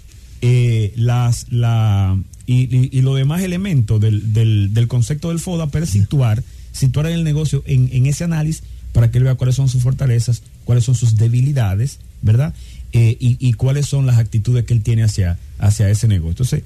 [0.41, 5.67] eh, las, la, y, y, y los demás elementos del, del, del, concepto del FODA,
[5.67, 9.69] pero situar, situar el negocio en, en ese análisis para que él vea cuáles son
[9.69, 12.53] sus fortalezas, cuáles son sus debilidades, ¿verdad?
[12.93, 16.31] Eh, y, y, cuáles son las actitudes que él tiene hacia, hacia ese negocio.
[16.31, 16.63] Entonces,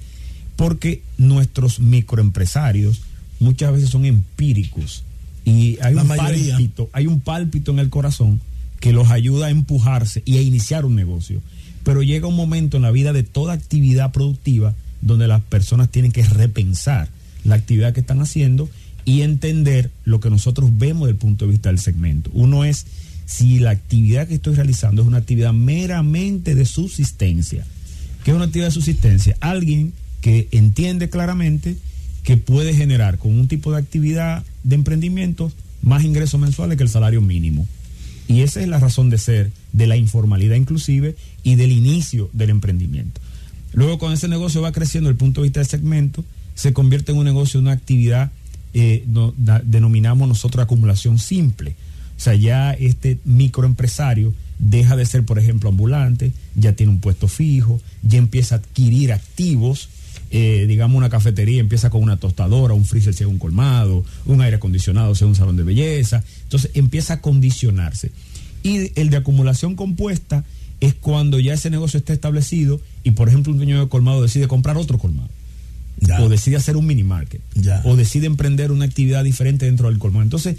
[0.60, 3.00] porque nuestros microempresarios
[3.40, 5.06] muchas veces son empíricos
[5.46, 8.42] y hay un, pálpito, hay un pálpito en el corazón
[8.82, 11.40] que los ayuda a empujarse y a iniciar un negocio.
[11.86, 16.12] Pero llega un momento en la vida de toda actividad productiva donde las personas tienen
[16.12, 17.08] que repensar
[17.46, 18.70] la actividad que están haciendo
[19.06, 22.32] y entender lo que nosotros vemos desde el punto de vista del segmento.
[22.34, 22.86] Uno es
[23.26, 27.66] si la actividad que estoy realizando es una actividad meramente de subsistencia.
[28.26, 29.38] ¿Qué es una actividad de subsistencia?
[29.40, 31.78] Alguien que entiende claramente
[32.24, 35.52] que puede generar con un tipo de actividad de emprendimiento
[35.82, 37.68] más ingresos mensuales que el salario mínimo.
[38.28, 42.52] Y esa es la razón de ser de la informalidad inclusive y del inicio del
[42.52, 43.22] emprendimiento.
[43.74, 46.24] Luego cuando ese negocio va creciendo desde el punto de vista del segmento,
[46.56, 48.32] se convierte en un negocio, una actividad,
[48.74, 49.04] eh,
[49.64, 51.76] denominamos nosotros acumulación simple
[52.20, 57.30] o sea, ya este microempresario deja de ser, por ejemplo, ambulante, ya tiene un puesto
[57.30, 59.88] fijo, ya empieza a adquirir activos,
[60.32, 64.58] eh, digamos una cafetería empieza con una tostadora, un freezer sea un colmado, un aire
[64.58, 68.12] acondicionado sea un salón de belleza, entonces empieza a condicionarse.
[68.64, 70.44] Y el de acumulación compuesta
[70.82, 74.48] es cuando ya ese negocio está establecido y, por ejemplo, un dueño de colmado decide
[74.48, 75.30] comprar otro colmado.
[76.00, 76.22] Ya.
[76.22, 77.42] O decide hacer un mini market.
[77.56, 77.82] Ya.
[77.84, 80.24] O decide emprender una actividad diferente dentro del colmado.
[80.24, 80.58] Entonces,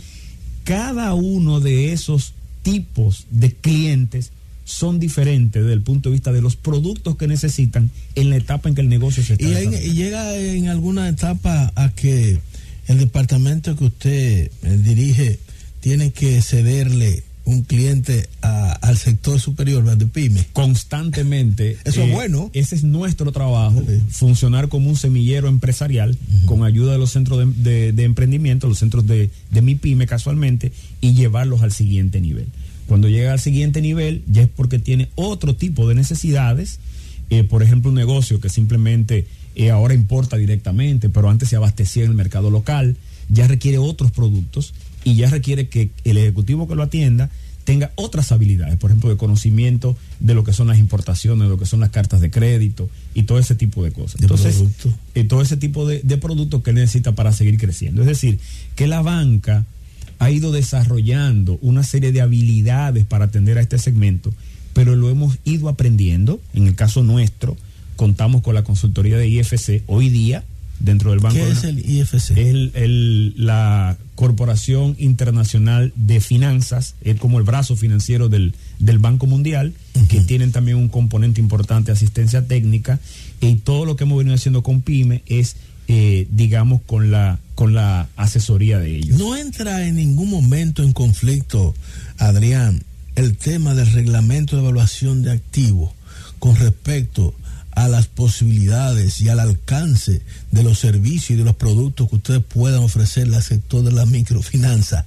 [0.64, 4.33] cada uno de esos tipos de clientes
[4.71, 8.68] son diferentes desde el punto de vista de los productos que necesitan en la etapa
[8.68, 12.39] en que el negocio se está y, en, y llega en alguna etapa a que
[12.87, 15.39] el departamento que usted eh, dirige
[15.81, 20.47] tiene que cederle un cliente a, al sector superior de pyme.
[20.53, 21.79] Constantemente.
[21.85, 22.51] Eso eh, es bueno.
[22.53, 24.01] Ese es nuestro trabajo, sí.
[24.11, 26.45] funcionar como un semillero empresarial uh -huh.
[26.45, 30.07] con ayuda de los centros de, de, de emprendimiento, los centros de, de mi pyme
[30.07, 32.47] casualmente, y llevarlos al siguiente nivel.
[32.91, 36.80] Cuando llega al siguiente nivel, ya es porque tiene otro tipo de necesidades.
[37.30, 42.03] Eh, por ejemplo, un negocio que simplemente eh, ahora importa directamente, pero antes se abastecía
[42.03, 42.97] en el mercado local,
[43.28, 44.74] ya requiere otros productos
[45.05, 47.30] y ya requiere que el ejecutivo que lo atienda
[47.62, 51.59] tenga otras habilidades, por ejemplo, de conocimiento de lo que son las importaciones, de lo
[51.59, 54.20] que son las cartas de crédito y todo ese tipo de cosas.
[54.20, 54.64] De Entonces,
[55.14, 58.01] eh, todo ese tipo de, de productos que necesita para seguir creciendo.
[58.01, 58.41] Es decir,
[58.74, 59.64] que la banca
[60.21, 64.33] ha ido desarrollando una serie de habilidades para atender a este segmento,
[64.75, 66.41] pero lo hemos ido aprendiendo.
[66.55, 67.57] En el caso nuestro,
[67.97, 70.45] contamos con la consultoría de IFC hoy día
[70.79, 71.37] dentro del banco.
[71.37, 72.14] ¿Qué es el IFC?
[72.14, 78.99] Es el, el, la Corporación Internacional de Finanzas, es como el brazo financiero del, del
[78.99, 80.07] Banco Mundial, uh -huh.
[80.07, 83.01] que tienen también un componente importante de asistencia técnica,
[83.41, 85.57] y todo lo que hemos venido haciendo con PYME es,
[85.93, 89.18] eh, digamos, con la, con la asesoría de ellos.
[89.18, 91.74] No entra en ningún momento en conflicto,
[92.16, 92.84] Adrián,
[93.16, 95.91] el tema del reglamento de evaluación de activos
[96.38, 97.34] con respecto
[97.72, 100.22] a las posibilidades y al alcance
[100.53, 104.07] de los servicios y de los productos que ustedes puedan ofrecerle al sector de la
[104.07, 105.07] microfinanza.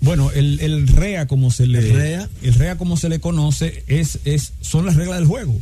[0.00, 2.28] Bueno, el, el REA como se le ¿El REA?
[2.40, 5.60] el REA como se le conoce es, es son las reglas del juego.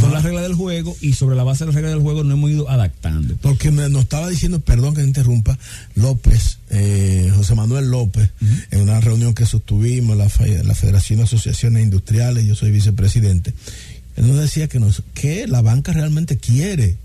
[0.00, 2.34] Son las reglas del juego y sobre la base de las reglas del juego nos
[2.34, 3.36] hemos ido adaptando.
[3.40, 5.58] Porque me, nos estaba diciendo, perdón que interrumpa,
[5.94, 8.30] López, eh, José Manuel López,
[8.70, 10.28] en una reunión que sostuvimos, la,
[10.62, 13.52] la Federación de Asociaciones Industriales, yo soy vicepresidente,
[14.16, 16.96] él nos decía que, nos, que la banca realmente quiere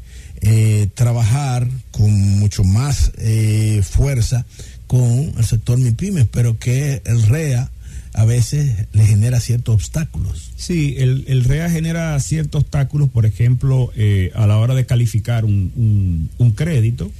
[0.41, 4.45] eh, trabajar con mucho más eh, fuerza
[4.85, 7.71] con el sector MIPIMES, pero que el REA
[8.17, 10.49] a veces le genera ciertos obstáculos.
[10.55, 15.45] Sí, el, el REA genera ciertos obstáculos, por ejemplo, eh, a la hora de calificar
[15.45, 17.11] un, un, un crédito,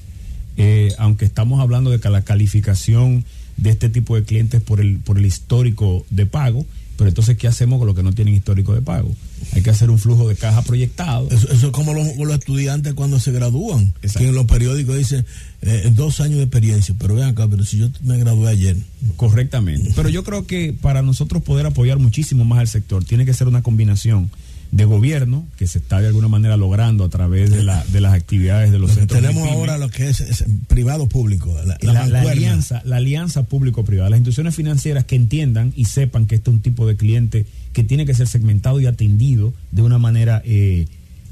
[0.57, 3.25] eh, aunque estamos hablando de que la calificación
[3.57, 6.65] de este tipo de clientes por el, por el histórico de pago,
[6.97, 9.15] pero entonces, ¿qué hacemos con los que no tienen histórico de pago?
[9.53, 11.27] Hay que hacer un flujo de caja proyectado.
[11.29, 14.19] Eso, eso es como los, los, estudiantes cuando se gradúan, Exacto.
[14.19, 15.23] que en los periódicos dicen
[15.62, 18.78] eh, dos años de experiencia, pero vean acá, pero si yo me gradué ayer.
[19.16, 19.91] Correctamente.
[19.95, 23.47] Pero yo creo que para nosotros poder apoyar muchísimo más al sector, tiene que ser
[23.47, 24.30] una combinación
[24.72, 28.14] de gobierno que se está de alguna manera logrando a través de, la, de las
[28.14, 29.22] actividades de los centros.
[29.22, 34.10] Tenemos ahora lo que es, es privado público, la, la, la, alianza, la alianza público-privada,
[34.10, 37.84] las instituciones financieras que entiendan y sepan que este es un tipo de cliente que
[37.84, 40.88] tiene que ser segmentado y atendido de una manera, eh,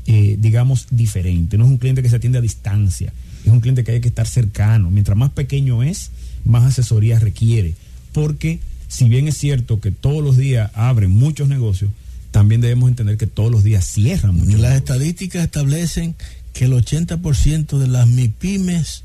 [0.08, 1.58] eh, digamos, diferente.
[1.58, 3.14] No es un cliente que se atiende a distancia,
[3.46, 4.92] es un cliente que hay que estar cercano.
[4.92, 6.12] Mientras más pequeño es,
[6.46, 7.74] más asesoría requiere.
[8.12, 11.92] Porque si bien es cierto que todos los días abren muchos negocios,
[12.32, 14.58] también debemos entender que todos los días cierran mucho.
[14.58, 16.16] Las estadísticas establecen
[16.54, 19.04] que el 80% de las MIPIMES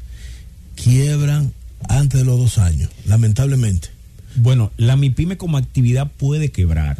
[0.75, 1.53] quiebran
[1.89, 3.89] antes de los dos años, lamentablemente.
[4.37, 6.99] Bueno, la MIPYME como actividad puede quebrar,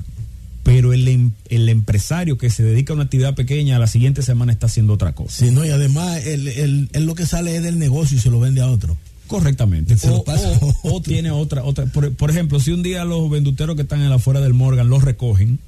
[0.71, 4.23] pero el, em, el, empresario que se dedica a una actividad pequeña a la siguiente
[4.23, 5.45] semana está haciendo otra cosa.
[5.45, 8.31] Sí, no, y además el, el, el lo que sale es del negocio y se
[8.31, 8.97] lo vende a otro.
[9.27, 9.97] Correctamente.
[10.09, 13.83] O, o, o, tiene otra, otra por, por, ejemplo, si un día los venduteros que
[13.83, 15.59] están en la afuera del Morgan los recogen,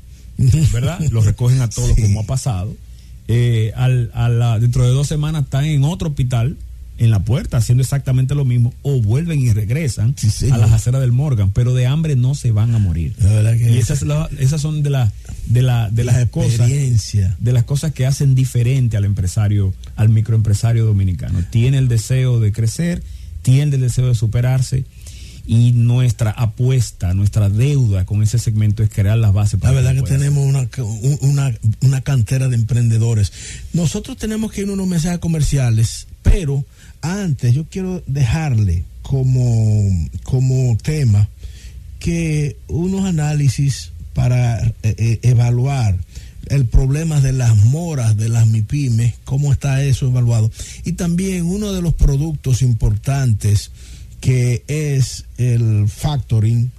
[0.72, 1.00] ¿verdad?
[1.10, 2.02] los recogen a todos sí.
[2.02, 2.72] como ha pasado.
[3.26, 6.56] Eh, al, a la, dentro de dos semanas están en otro hospital
[6.98, 11.00] en la puerta haciendo exactamente lo mismo o vuelven y regresan sí, a las aceras
[11.00, 13.14] del Morgan, pero de hambre no se van a morir.
[13.58, 15.12] y esas, la, esas son de, la,
[15.46, 20.84] de, la, de las cosas de las cosas que hacen diferente al empresario, al microempresario
[20.84, 21.42] dominicano.
[21.50, 23.02] Tiene el deseo de crecer,
[23.42, 24.84] tiene el deseo de superarse
[25.46, 29.94] y nuestra apuesta, nuestra deuda con ese segmento es crear las bases para La verdad
[29.94, 30.68] que, que tenemos una,
[31.20, 33.32] una, una cantera de emprendedores.
[33.72, 36.64] Nosotros tenemos que ir a unos mensajes comerciales, pero
[37.02, 41.28] antes yo quiero dejarle como, como tema
[41.98, 45.98] que unos análisis para eh, eh, evaluar
[46.46, 50.50] el problema de las moras de las MIPIMES, cómo está eso evaluado.
[50.84, 53.70] Y también uno de los productos importantes
[54.20, 56.70] que es el factoring,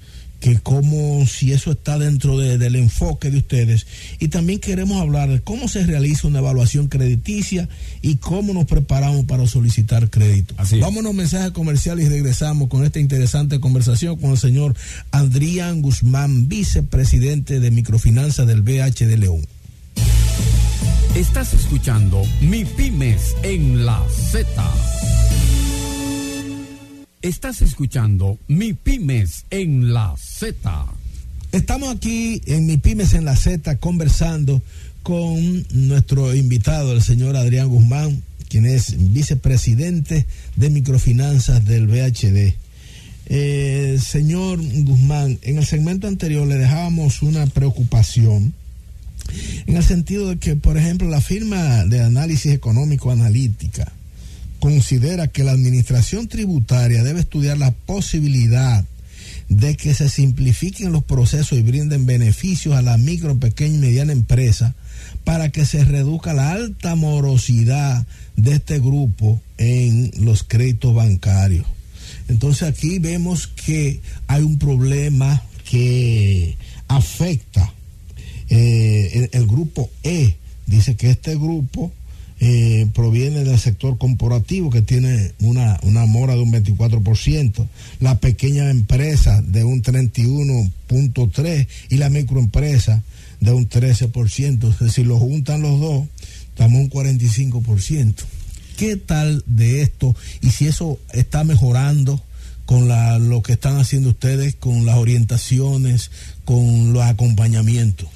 [0.44, 3.88] que como si eso está dentro de, del enfoque de ustedes.
[4.20, 7.70] Y también queremos hablar de cómo se realiza una evaluación crediticia
[8.02, 10.54] y cómo nos preparamos para solicitar crédito.
[10.58, 14.76] Así Vámonos mensaje comercial y regresamos con esta interesante conversación con el señor
[15.12, 19.48] Adrián Guzmán, vicepresidente de microfinanzas del BH de León.
[21.16, 24.46] Estás escuchando Mi Pymes en la Z.
[27.24, 30.86] Estás escuchando Mi Pymes en la Z.
[31.54, 34.62] Estamos aquí en Mi Pymes en la Z conversando
[35.04, 40.26] con nuestro invitado, el señor Adrián Guzmán, quien es vicepresidente
[40.58, 42.56] de microfinanzas del BHD.
[43.28, 48.54] Eh, señor Guzmán, en el segmento anterior le dejábamos una preocupación
[49.66, 53.94] en el sentido de que, por ejemplo, la firma de análisis económico analítica,
[54.64, 58.86] considera que la administración tributaria debe estudiar la posibilidad
[59.50, 64.14] de que se simplifiquen los procesos y brinden beneficios a la micro, pequeña y mediana
[64.14, 64.74] empresa
[65.26, 68.08] para que se reduzca la alta morosidad
[68.38, 71.66] de este grupo en los créditos bancarios.
[72.30, 76.56] Entonces aquí vemos que hay un problema que
[76.88, 77.74] afecta
[78.48, 80.36] eh, el, el grupo E.
[80.68, 81.92] Dice que este grupo
[82.46, 87.66] eh, proviene del sector corporativo que tiene una, una mora de un 24%,
[88.02, 93.02] la pequeña empresa de un 31.3% y la microempresa
[93.40, 94.90] de un 13%.
[94.90, 96.06] Si lo juntan los dos,
[96.50, 98.14] estamos un 45%.
[98.76, 100.14] ¿Qué tal de esto?
[100.42, 102.22] Y si eso está mejorando
[102.66, 106.12] con la, lo que están haciendo ustedes, con las orientaciones,
[106.44, 108.10] con los acompañamientos.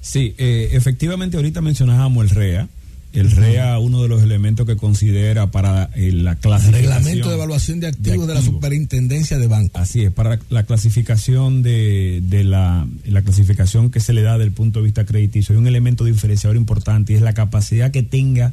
[0.00, 2.68] Sí, eh, efectivamente ahorita mencionábamos el REA
[3.14, 6.82] El REA, uno de los elementos que considera para eh, la clasificación.
[6.82, 9.80] Reglamento de evaluación de activos de, la Superintendencia de Bancos.
[9.80, 14.52] Así es, para la clasificación de, la, la, clasificación que se le da desde el
[14.52, 15.54] punto de vista crediticio.
[15.54, 18.52] Hay un elemento diferenciador importante y es la capacidad que tenga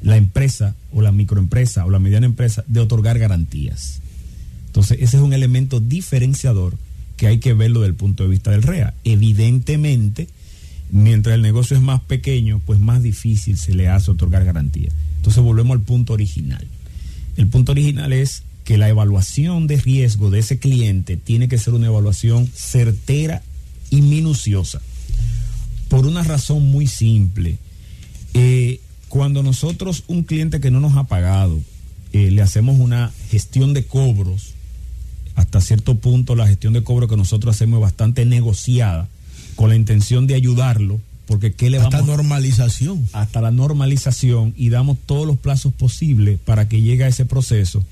[0.00, 4.00] la empresa o la microempresa o la mediana empresa de otorgar garantías.
[4.66, 6.74] Entonces, ese es un elemento diferenciador
[7.16, 8.94] que hay que verlo desde el punto de vista del REA.
[9.02, 10.28] Evidentemente,
[10.90, 14.90] mientras el negocio es más pequeño, pues más difícil se le hace otorgar garantía.
[15.16, 16.66] Entonces volvemos al punto original.
[17.36, 21.74] El punto original es que la evaluación de riesgo de ese cliente tiene que ser
[21.74, 23.42] una evaluación certera
[23.90, 24.80] y minuciosa.
[25.88, 27.58] Por una razón muy simple.
[28.34, 31.58] Eh, cuando nosotros, un cliente que no nos ha pagado,
[32.12, 34.54] eh, le hacemos una gestión de cobros,
[35.34, 39.08] hasta cierto punto la gestión de cobro que nosotros hacemos es bastante negociada
[39.58, 43.08] con la intención de ayudarlo, porque ¿qué le hasta normalización.
[43.12, 47.84] Hasta la normalización y damos todos los plazos posibles para que llegue a ese proceso.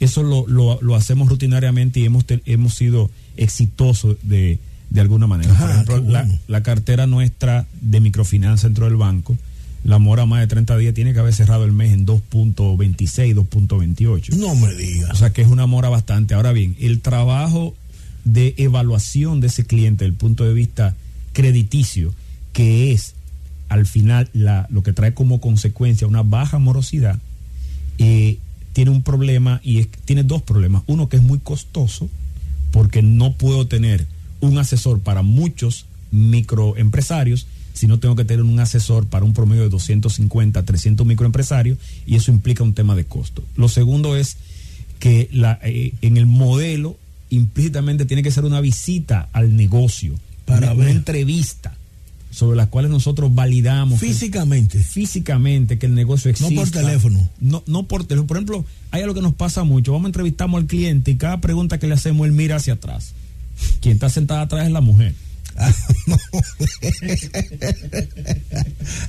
[0.00, 4.58] Eso lo, lo, hacemos rutinariamente y hemos, hemos sido exitosos de,
[4.90, 5.54] de alguna manera.
[5.54, 9.38] Por ejemplo, la, la, cartera nuestra de microfinanza dentro del banco
[9.84, 14.34] la mora más de 30 días tiene que haber cerrado el mes en 2.26, 2.28.
[14.38, 15.10] No me digas.
[15.12, 16.34] O sea que es una mora bastante.
[16.34, 17.76] Ahora bien, el trabajo
[18.24, 20.96] de evaluación de ese cliente desde el punto de vista
[21.32, 22.14] crediticio,
[22.52, 23.14] que es
[23.68, 27.18] al final la, lo que trae como consecuencia una baja morosidad,
[27.98, 28.38] eh,
[28.72, 30.82] tiene un problema y es, tiene dos problemas.
[30.86, 32.08] Uno que es muy costoso,
[32.70, 34.06] porque no puedo tener
[34.40, 39.62] un asesor para muchos microempresarios si no tengo que tener un asesor para un promedio
[39.62, 43.42] de 250, 300 microempresarios y eso implica un tema de costo.
[43.56, 44.36] Lo segundo es
[44.98, 46.96] que la, eh, en el modelo
[47.30, 50.14] implícitamente tiene que ser una visita al negocio,
[50.44, 51.74] para una, entrevista
[52.30, 54.78] sobre las cuales nosotros validamos físicamente.
[54.78, 57.28] físicamente que el negocio existe no por teléfono.
[57.40, 58.26] No no por teléfono.
[58.26, 59.92] Por ejemplo hay algo que nos pasa mucho.
[59.92, 63.12] Vamos entrevistamos al cliente y cada pregunta que le hacemos él mira hacia atrás.
[63.80, 65.14] Quien está sentada atrás es la mujer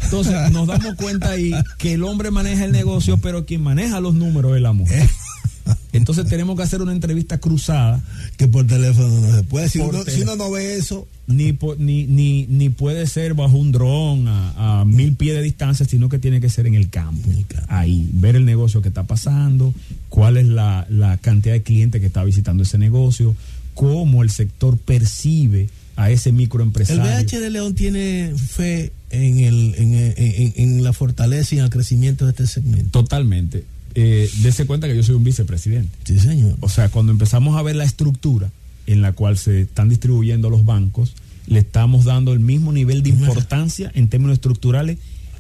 [0.04, 4.14] Entonces nos damos cuenta ahí que el hombre maneja el negocio, pero quien maneja los
[4.14, 5.10] números es la mujer.
[5.94, 8.04] Entonces tenemos que hacer una entrevista cruzada.
[8.38, 9.70] Que por teléfono no se puede.
[9.70, 11.08] Si, uno, no ve eso.
[11.28, 16.10] Ni, ni, ni, ni puede ser bajo un dron a, mil pies de distancia, sino
[16.10, 17.30] que tiene que ser en el campo.
[17.68, 19.74] Ahí, ver el negocio que está pasando,
[20.10, 23.36] cuál es la, la cantidad de clientes que está visitando ese negocio,
[23.74, 27.04] cómo el sector percibe a ese microempresario.
[27.04, 31.70] El BH de León tiene fe en, el, en, en, la fortaleza y en el
[31.70, 32.90] crecimiento de este segmento.
[32.90, 33.64] Totalmente.
[33.96, 35.96] Eh, dese cuenta que yo soy un vicepresidente.
[36.04, 36.58] Sí, señor.
[36.62, 38.50] O sea, cuando empezamos a ver la estructura
[38.88, 41.14] en la cual se están distribuyendo los bancos,
[41.48, 44.98] le estamos dando el mismo nivel de importancia en términos estructurales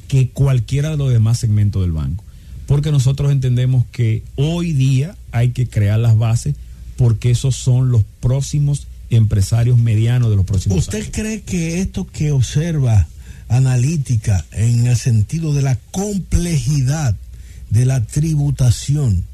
[0.07, 2.23] que cualquiera de los demás segmentos del banco.
[2.67, 6.55] Porque nosotros entendemos que hoy día hay que crear las bases
[6.97, 11.07] porque esos son los próximos empresarios medianos de los próximos ¿Usted años.
[11.07, 13.07] ¿Usted cree que esto que observa
[13.47, 17.15] analítica en el sentido de la complejidad
[17.73, 19.25] de la tributación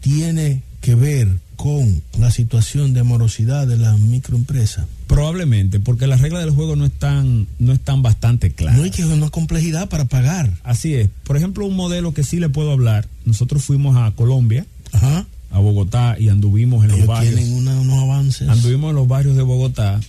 [0.00, 4.86] tiene que ver con la situación de morosidad de la microempresa?
[5.08, 8.78] Probablemente, porque las reglas del juego no están, no están bastante claras.
[8.78, 10.52] No hay que una complejidad para pagar.
[10.62, 11.08] Así es.
[11.24, 13.08] Por ejemplo, un modelo que sí le puedo hablar.
[13.24, 14.66] Nosotros fuimos a Colombia.
[14.92, 17.40] Ajá a Bogotá y anduvimos en los barrios.
[17.40, 18.48] unos avances.
[18.48, 20.00] Anduvimos en los barrios de Bogotá.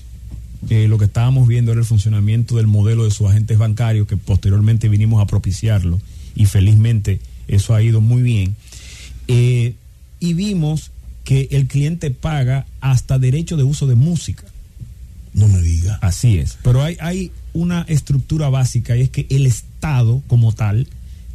[0.70, 4.18] Eh, lo que estábamos viendo era el funcionamiento del modelo de sus agentes bancarios, que
[4.18, 6.02] posteriormente vinimos a propiciarlo
[6.36, 8.56] y felizmente eso ha ido muy bien.
[9.28, 9.76] Eh,
[10.20, 10.92] y vimos
[11.24, 14.46] que el cliente paga hasta derecho de uso de música.
[15.34, 16.00] No me diga.
[16.02, 16.58] Así es.
[16.64, 20.88] Pero hay, hay una estructura básica y es que el Estado como tal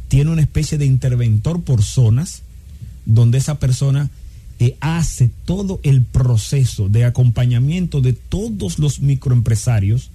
[0.07, 2.41] tiene una especie de interventor por zonas
[3.05, 4.09] donde esa persona
[4.59, 10.09] eh, hace todo el proceso de acompañamiento de todos los microempresarios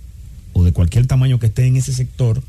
[0.52, 2.42] o de cualquier tamaño que esté en ese sector,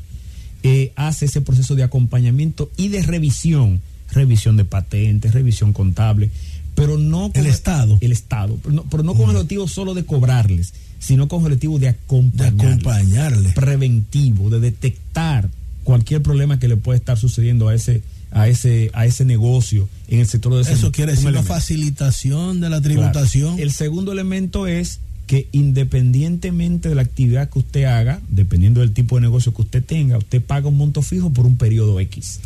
[0.62, 3.80] eh, hace ese proceso de acompañamiento y de revisión,
[4.12, 6.30] revisión de patentes, revisión contable,
[6.74, 8.58] pero no con el Estado, el Estado,
[8.90, 12.66] pero no, con el objetivo solo de cobrarles, sino con el objetivo de acompañarles, de
[12.66, 15.48] acompañarles, preventivo, de detectar
[15.84, 18.02] cualquier problema que le pueda estar sucediendo a ese
[18.32, 22.70] a ese, a ese negocio en el sector de Eso quiere decir una facilitación de
[22.70, 23.58] la tributación.
[23.58, 25.00] El segundo elemento es
[25.30, 29.84] que independientemente de la actividad que usted haga, dependiendo del tipo de negocio que usted
[29.84, 32.40] tenga, usted paga un monto fijo por un periodo X.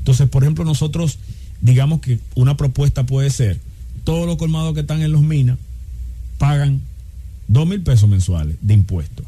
[0.00, 1.18] Entonces, por ejemplo, nosotros,
[1.62, 3.58] digamos que una propuesta puede ser,
[4.04, 5.56] todos los colmados que están en los minas
[6.36, 6.82] pagan
[7.48, 9.24] dos mil pesos mensuales de impuestos.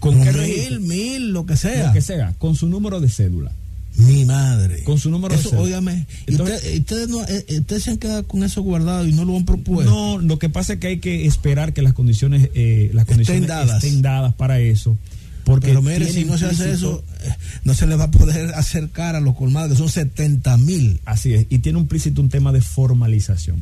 [0.00, 1.88] ¿Con qué mil, mil, lo que sea.
[1.88, 3.52] Lo que sea, con su número de cédula.
[3.98, 4.84] Mi madre.
[4.84, 8.62] Con su número eso, de Óigame, ustedes, no, eh, ustedes se han quedado con eso
[8.62, 9.90] guardado y no lo han propuesto.
[9.90, 13.42] No, lo que pasa es que hay que esperar que las condiciones, eh, las condiciones
[13.42, 13.82] estén dadas.
[13.82, 14.96] estén dadas para eso.
[15.42, 17.30] Porque Pero mire, si no se hace eso, eh,
[17.64, 21.00] no se le va a poder acercar a los colmados, que son 70 mil.
[21.04, 23.56] Así es, y tiene implícito un tema de formalización.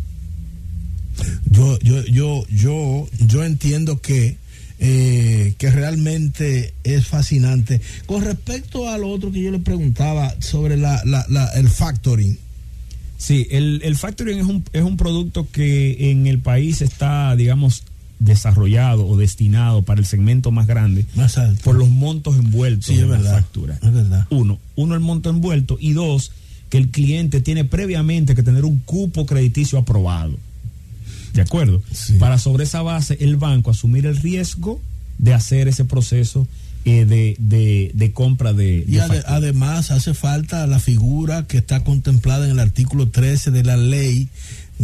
[1.50, 4.36] Yo, yo, yo, yo, yo entiendo que
[4.78, 7.80] eh, que realmente es fascinante.
[8.06, 11.02] Con respecto a lo otro que yo le preguntaba sobre la,
[11.54, 12.38] el factoring.
[13.18, 17.84] Sí, el, el factoring es un, es un producto que en el país está, digamos,
[18.18, 21.62] desarrollado o destinado para el segmento más grande más alto.
[21.64, 23.78] por los montos envueltos en la factura.
[23.82, 24.26] Es verdad.
[24.30, 26.32] Uno, uno el monto envuelto y dos,
[26.70, 30.36] que el cliente tiene previamente que tener un cupo crediticio aprobado.
[31.36, 31.82] ¿De acuerdo?
[32.18, 34.80] Para sobre esa base el banco asumir el riesgo
[35.18, 36.48] de hacer ese proceso
[36.84, 38.84] eh, de, compra de...
[38.86, 43.76] Y además hace falta la figura que está contemplada en el artículo 13 de la
[43.76, 44.28] ley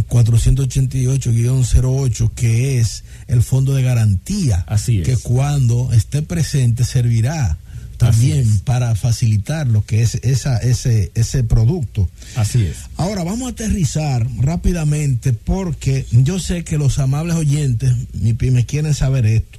[0.08, 4.64] 488-08, que es el fondo de garantía.
[4.66, 5.06] Así es.
[5.06, 7.58] Que cuando esté presente servirá
[8.02, 12.08] también para facilitar lo que es esa, ese, ese producto.
[12.36, 12.76] Así es.
[12.96, 18.94] Ahora vamos a aterrizar rápidamente porque yo sé que los amables oyentes, mi pyme, quieren
[18.94, 19.58] saber esto.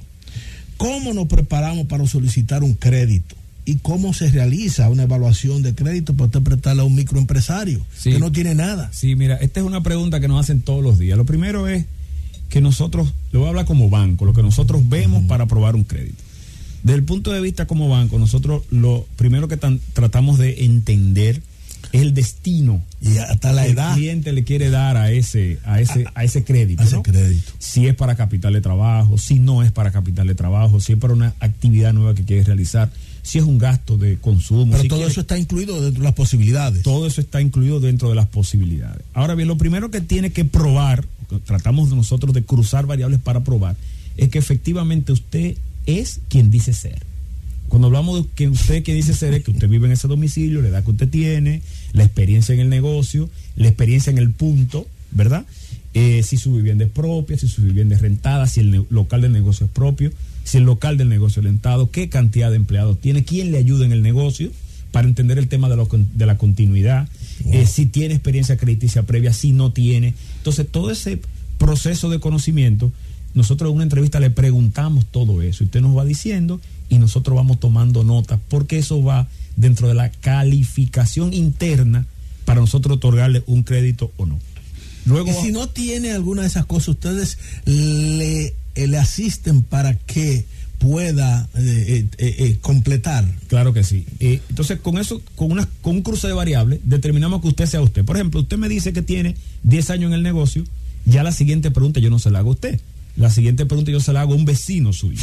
[0.76, 3.36] ¿Cómo nos preparamos para solicitar un crédito?
[3.64, 8.18] ¿Y cómo se realiza una evaluación de crédito para usted prestarle a un microempresario que
[8.18, 8.90] no tiene nada?
[8.92, 11.16] Sí, mira, esta es una pregunta que nos hacen todos los días.
[11.16, 11.86] Lo primero es
[12.50, 15.84] que nosotros, lo voy a hablar como banco, lo que nosotros vemos para aprobar un
[15.84, 16.22] crédito.
[16.84, 21.40] Desde el punto de vista como banco, nosotros lo primero que tratamos de entender
[21.92, 25.80] es el destino y hasta la edad el cliente le quiere dar a ese a
[25.80, 27.52] ese a, ese crédito, ese crédito.
[27.58, 30.98] Si es para capital de trabajo, si no es para capital de trabajo, si es
[30.98, 32.90] para una actividad nueva que quiere realizar,
[33.22, 34.72] si es un gasto de consumo.
[34.72, 36.82] Pero todo eso está incluido dentro de las posibilidades.
[36.82, 39.02] Todo eso está incluido dentro de las posibilidades.
[39.14, 41.06] Ahora bien, lo primero que tiene que probar,
[41.46, 43.74] tratamos nosotros de cruzar variables para probar,
[44.18, 45.56] es que efectivamente usted
[45.86, 47.02] es quien dice ser.
[47.68, 50.62] Cuando hablamos de que usted quien dice ser es que usted vive en ese domicilio,
[50.62, 51.62] la edad que usted tiene,
[51.92, 55.44] la experiencia en el negocio, la experiencia en el punto, ¿verdad?
[55.94, 59.32] Eh, si su vivienda es propia, si su vivienda es rentada, si el local del
[59.32, 60.12] negocio es propio,
[60.44, 63.86] si el local del negocio es rentado, qué cantidad de empleados tiene, quién le ayuda
[63.86, 64.50] en el negocio
[64.92, 65.76] para entender el tema de,
[66.14, 67.08] de la continuidad,
[67.46, 70.14] eh, si tiene experiencia crediticia previa, si no tiene.
[70.36, 71.20] Entonces, todo ese
[71.58, 72.92] proceso de conocimiento
[73.34, 77.36] nosotros en una entrevista le preguntamos todo eso y usted nos va diciendo y nosotros
[77.36, 82.06] vamos tomando nota porque eso va dentro de la calificación interna
[82.44, 84.38] para nosotros otorgarle un crédito o no.
[85.06, 90.46] Luego, y si no tiene alguna de esas cosas, ustedes le, le asisten para que
[90.78, 93.24] pueda eh, eh, eh, completar.
[93.48, 94.06] Claro que sí.
[94.20, 98.04] entonces, con eso, con, una, con un cruce de variables, determinamos que usted sea usted.
[98.04, 100.64] Por ejemplo, usted me dice que tiene 10 años en el negocio,
[101.04, 102.80] ya la siguiente pregunta yo no se la hago a usted.
[103.16, 105.22] La siguiente pregunta yo se la hago a un vecino suyo.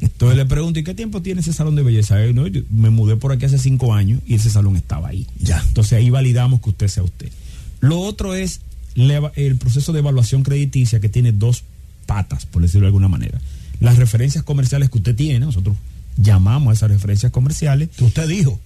[0.00, 2.22] Entonces le pregunto, ¿y qué tiempo tiene ese salón de belleza?
[2.24, 2.32] Eh,
[2.70, 5.26] me mudé por aquí hace cinco años y ese salón estaba ahí.
[5.38, 5.62] Ya.
[5.66, 7.30] Entonces ahí validamos que usted sea usted.
[7.80, 8.60] Lo otro es
[8.94, 11.64] el proceso de evaluación crediticia que tiene dos
[12.06, 13.40] patas, por decirlo de alguna manera.
[13.80, 15.76] Las referencias comerciales que usted tiene, nosotros
[16.16, 17.88] llamamos a esas referencias comerciales.
[17.96, 18.60] Que usted dijo.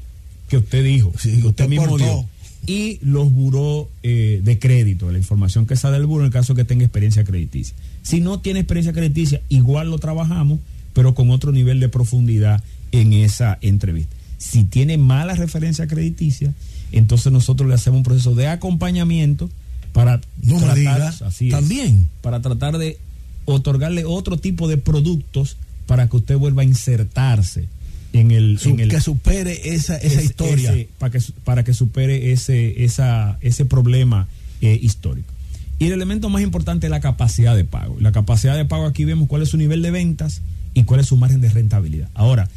[0.49, 1.13] Que usted dijo.
[1.19, 2.29] Sí, que usted, mismo dio
[2.67, 6.55] y los buró eh, de crédito, la información que sale del buro en el caso
[6.55, 7.77] que tenga experiencia crediticia.
[8.03, 10.59] Si no tiene experiencia crediticia, igual lo trabajamos,
[10.93, 12.63] pero con otro nivel de profundidad
[12.93, 14.17] en esa entrevista.
[14.39, 16.53] Si tiene mala referencia crediticia,
[16.93, 19.49] entonces nosotros le hacemos un proceso de acompañamiento
[19.93, 22.99] para no tratar, así también para tratar de
[23.47, 25.57] otorgarle otro tipo de productos
[25.87, 27.69] para que usted vuelva a insertarse
[28.17, 28.59] en el,
[28.89, 30.75] que supere esa, esa historia.
[30.99, 34.29] para que para que supere ese esa, ese problema
[34.61, 35.33] eh, histórico.
[35.79, 37.97] Y el elemento más importante es la capacidad de pago.
[38.01, 40.41] La capacidad de pago aquí vemos cuál es su nivel de ventas
[40.73, 42.09] y cuál es su margen de rentabilidad.
[42.15, 42.49] Ahora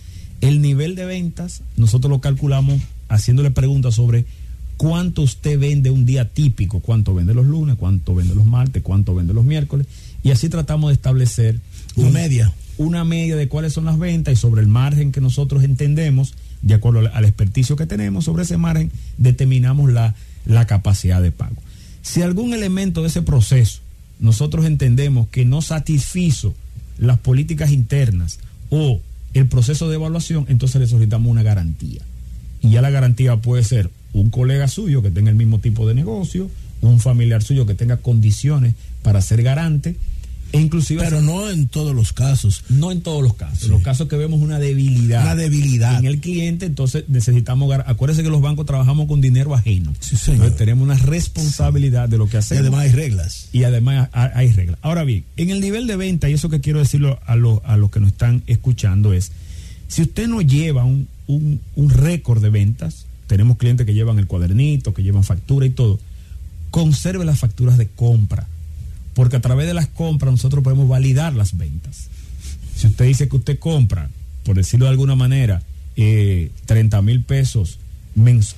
[0.41, 4.26] el nivel de ventas nosotros lo calculamos haciéndole preguntas sobre
[4.78, 9.14] cuánto usted vende un día típico cuánto vende los lunes cuánto vende los martes cuánto
[9.16, 9.88] vende los miércoles
[10.24, 11.60] y así tratamos de establecer
[11.95, 15.65] una media una media de cuáles son las ventas y sobre el margen que nosotros
[15.65, 20.15] entendemos, de acuerdo al experticio que tenemos, sobre ese margen determinamos la,
[20.45, 21.61] la capacidad de pago.
[22.01, 23.82] Si algún elemento de ese proceso
[24.21, 26.55] nosotros entendemos que no satisfizo
[26.97, 29.01] las políticas internas o
[29.34, 32.01] el proceso de evaluación, entonces le solicitamos una garantía.
[32.61, 35.95] Y ya la garantía puede ser un colega suyo que tenga el mismo tipo de
[35.95, 36.49] negocio,
[36.82, 38.73] un familiar suyo que tenga condiciones
[39.03, 39.97] para ser garante
[40.51, 42.63] E inclusive pero no en todos los casos.
[42.69, 43.63] No en todos los casos.
[43.63, 45.23] En los casos que vemos una debilidad.
[45.23, 45.99] Una debilidad.
[45.99, 47.71] En el cliente, entonces necesitamos.
[47.85, 49.93] Acuérdense que los bancos trabajamos con dinero ajeno.
[49.99, 50.35] Sí, señor.
[50.37, 52.61] Entonces tenemos una responsabilidad de lo que hacemos.
[52.61, 53.49] Y además hay reglas.
[53.51, 54.79] Y además hay reglas.
[54.81, 57.77] Ahora bien, en el nivel de venta, y eso que quiero decirlo a, los a
[57.77, 59.31] los que nos están escuchando es:
[59.87, 64.25] si usted no lleva un, un, un récord de ventas, tenemos clientes que llevan el
[64.25, 65.99] cuadernito, que llevan factura y todo,
[66.71, 68.47] conserve las facturas de compra
[69.20, 72.07] porque a través de las compras nosotros podemos validar las ventas.
[72.74, 74.09] Si usted dice que usted compra,
[74.45, 75.61] por decirlo de alguna manera,
[75.95, 77.80] 30 eh, mil pesos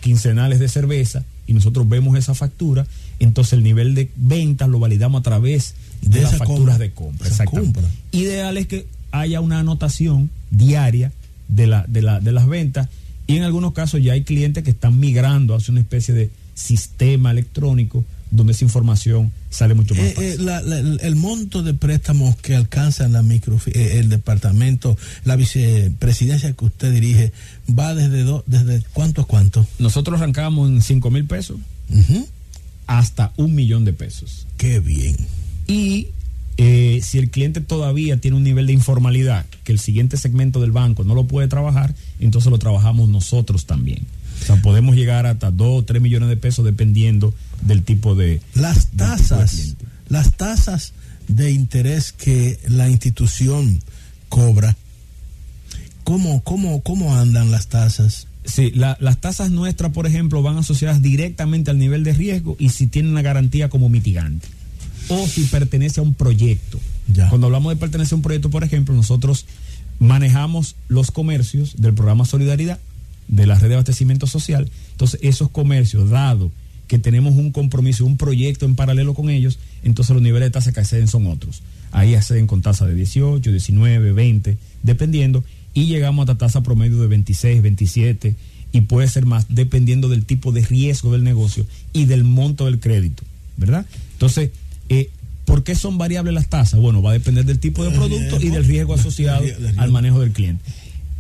[0.01, 2.85] quincenales de cerveza y nosotros vemos esa factura,
[3.17, 7.27] entonces el nivel de ventas lo validamos a través de, las facturas de compra.
[7.45, 7.89] compra.
[8.11, 11.11] Ideal es que haya una anotación diaria
[11.47, 12.87] de, la, de, la, de las ventas
[13.25, 17.31] y en algunos casos ya hay clientes que están migrando hacia una especie de sistema
[17.31, 23.07] electrónico donde esa información sale mucho más eh, eh, el monto de préstamos que alcanza
[23.09, 27.31] la micro, eh, el departamento, la vicepresidencia que usted dirige,
[27.69, 29.67] va desde desde cuánto a cuánto?
[29.77, 31.59] Nosotros arrancamos en 5 mil pesos
[32.87, 34.47] hasta un millón de pesos.
[34.57, 35.15] Qué bien.
[35.67, 36.07] Y
[36.57, 41.03] si el cliente todavía tiene un nivel de informalidad que el siguiente segmento del banco
[41.03, 44.05] no lo puede trabajar, entonces lo trabajamos nosotros también.
[44.41, 48.41] O sea, podemos llegar hasta 2 o 3 millones de pesos dependiendo del tipo de...
[48.55, 49.75] Las tasas,
[50.09, 50.93] las tasas
[51.27, 53.79] de interés que la institución
[54.29, 54.75] cobra,
[56.03, 58.27] ¿cómo, cómo, cómo andan las tasas?
[58.43, 62.87] Sí, las tasas nuestras, por ejemplo, van asociadas directamente al nivel de riesgo y si
[62.87, 64.47] tienen una garantía como mitigante.
[65.09, 66.79] O si pertenece a un proyecto.
[67.29, 69.45] Cuando hablamos de pertenecer a un proyecto, por ejemplo, nosotros
[69.99, 72.79] manejamos los comercios del programa Solidaridad
[73.31, 74.69] de la red de abastecimiento social.
[74.91, 76.51] Entonces, esos comercios, dado
[76.87, 80.73] que tenemos un compromiso, un proyecto en paralelo con ellos, entonces los niveles de tasa
[80.73, 81.63] que acceden son otros.
[81.91, 87.07] Ahí acceden con tasa de 18, 19, 20, dependiendo, y llegamos a tasa promedio de
[87.07, 88.35] 26, 27
[88.73, 92.79] y puede ser más dependiendo del tipo de riesgo del negocio y del monto del
[92.81, 93.23] crédito,
[93.55, 93.85] ¿verdad?
[94.13, 94.51] Entonces,
[94.89, 95.09] eh,
[95.45, 96.79] ¿por qué son variables las tasas?
[96.79, 99.45] Bueno, va a depender del tipo de producto y del riesgo asociado
[99.77, 100.63] al manejo del cliente.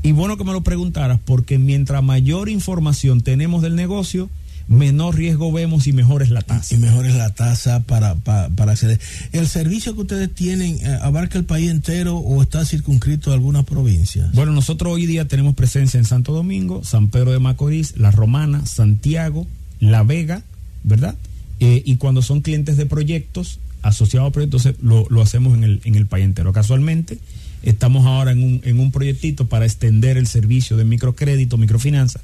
[0.03, 4.29] Y bueno que me lo preguntaras, porque mientras mayor información tenemos del negocio,
[4.67, 6.73] menor riesgo vemos y mejor es la tasa.
[6.73, 8.99] Y mejor es la tasa para, para, acceder.
[9.31, 13.65] ¿El servicio que ustedes tienen eh, abarca el país entero o está circunscrito a algunas
[13.65, 14.31] provincias?
[14.33, 18.65] Bueno, nosotros hoy día tenemos presencia en Santo Domingo, San Pedro de Macorís, La Romana,
[18.65, 19.45] Santiago,
[19.79, 20.43] La Vega,
[20.83, 21.15] ¿verdad?
[21.59, 25.95] Eh, y cuando son clientes de proyectos, asociados a proyectos, lo, hacemos en el, en
[25.95, 26.53] el país entero.
[26.53, 27.17] Casualmente,
[27.63, 32.19] Estamos ahora en un, en un proyectito para extender el servicio de microcrédito, microfinanza,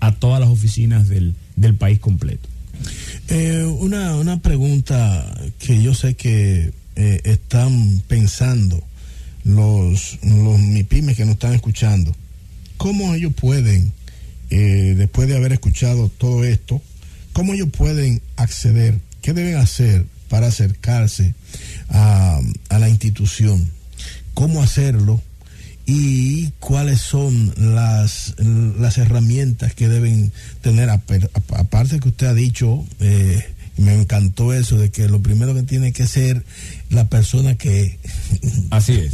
[0.00, 1.34] a todas las oficinas del,
[1.78, 2.48] país completo.
[3.28, 5.24] Eh, una, una pregunta
[5.58, 8.82] que yo sé que eh, están pensando
[9.44, 12.14] los, los MIPIMES que nos están escuchando.
[12.76, 13.92] ¿Cómo ellos pueden,
[14.50, 16.82] eh, después de haber escuchado todo esto,
[17.32, 19.00] cómo ellos pueden acceder?
[19.22, 21.36] ¿Qué deben hacer para acercarse
[21.90, 23.70] a, a la institución?
[24.34, 25.22] cómo hacerlo
[25.86, 28.34] y cuáles son las,
[28.78, 30.90] las herramientas que deben tener.
[30.90, 33.42] Aparte que usted ha dicho, eh,
[33.76, 36.44] me encantó eso, de que lo primero que tiene que ser
[36.90, 37.98] la persona que...
[38.70, 39.12] Así es.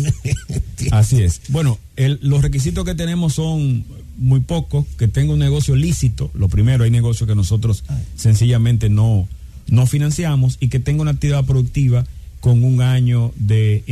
[0.93, 1.43] Así es.
[1.49, 3.85] Bueno, los requisitos que tenemos son
[4.17, 9.27] muy pocos, que tenga un negocio lícito, lo primero, hay negocios que nosotros sencillamente no,
[9.71, 12.05] no financiamos, y que tenga una actividad productiva
[12.41, 13.85] con un año de,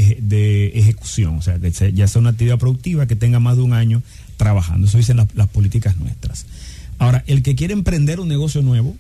[0.74, 4.02] ejecución, o sea, que ya sea una actividad productiva que tenga más de un año
[4.36, 4.86] trabajando.
[4.86, 6.46] Eso dicen las, políticas nuestras.
[6.98, 8.96] Ahora, el que quiere emprender un negocio nuevo,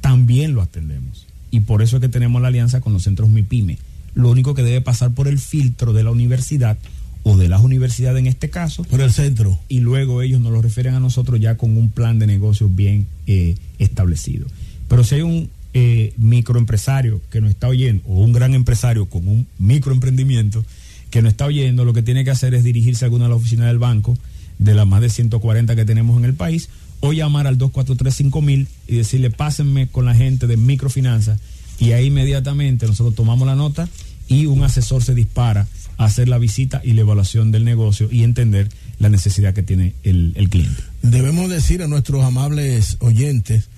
[0.00, 1.26] también lo atendemos.
[1.50, 3.78] Y por eso es que tenemos la alianza con los centros MIPYME.
[4.14, 6.78] Lo único que debe pasar por el filtro de la universidad
[7.24, 8.84] o de las universidades en este caso.
[8.84, 9.58] Por el centro.
[9.68, 13.06] Y luego ellos nos lo refieren a nosotros ya con un plan de negocios bien
[13.26, 14.46] eh, establecido.
[14.88, 19.26] Pero si hay un eh, microempresario que nos está oyendo, o un gran empresario con
[19.26, 20.64] un microemprendimiento
[21.10, 23.38] que nos está oyendo, lo que tiene que hacer es dirigirse a alguna de las
[23.38, 24.16] oficinas del banco,
[24.58, 26.68] de las más de 140 que tenemos en el país,
[27.00, 31.40] o llamar al 2435000 y decirle, pásenme con la gente de microfinanzas,
[31.78, 33.88] y ahí inmediatamente nosotros tomamos la nota
[34.28, 35.66] y un asesor se dispara
[35.96, 38.68] a hacer la visita y la evaluación del negocio y entender
[38.98, 40.82] la necesidad que tiene el, el cliente.
[41.02, 43.68] Debemos decir a nuestros amables oyentes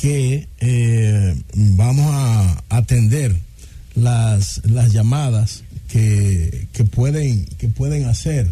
[0.00, 3.36] que eh, vamos a atender
[3.94, 8.50] las, las llamadas que, que, pueden, que pueden hacer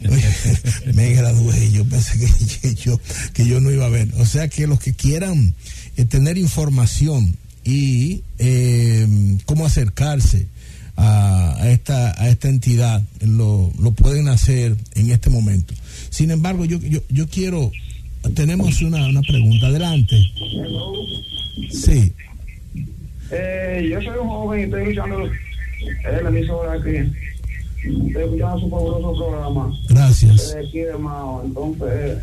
[0.94, 1.70] me gradué.
[1.70, 2.18] Yo pensé
[2.62, 3.00] que yo,
[3.32, 4.08] que yo no iba a ver.
[4.18, 5.54] O sea que los que quieran
[5.96, 9.06] eh, tener información y eh,
[9.44, 10.46] cómo acercarse
[10.96, 15.74] a, esta, a esta entidad lo, lo, pueden hacer en este momento.
[16.10, 17.72] Sin embargo, yo, yo, yo quiero,
[18.34, 19.66] tenemos una, una pregunta.
[19.68, 20.16] Adelante.
[21.70, 22.12] Sí.
[23.30, 26.96] Eh, yo soy un joven y estoy escuchando el emisora aquí.
[26.96, 27.39] Estoy
[27.84, 29.72] escuchando su fabuloso programa.
[29.88, 30.36] Gracias.
[30.36, 31.42] Desde aquí de Mao.
[31.44, 32.18] Entonces,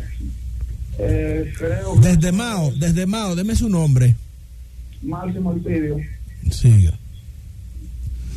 [0.98, 4.14] eh, creo Desde Mao, desde Mao, deme su nombre.
[5.02, 5.96] Máximo Elpidio.
[6.50, 6.98] Siga.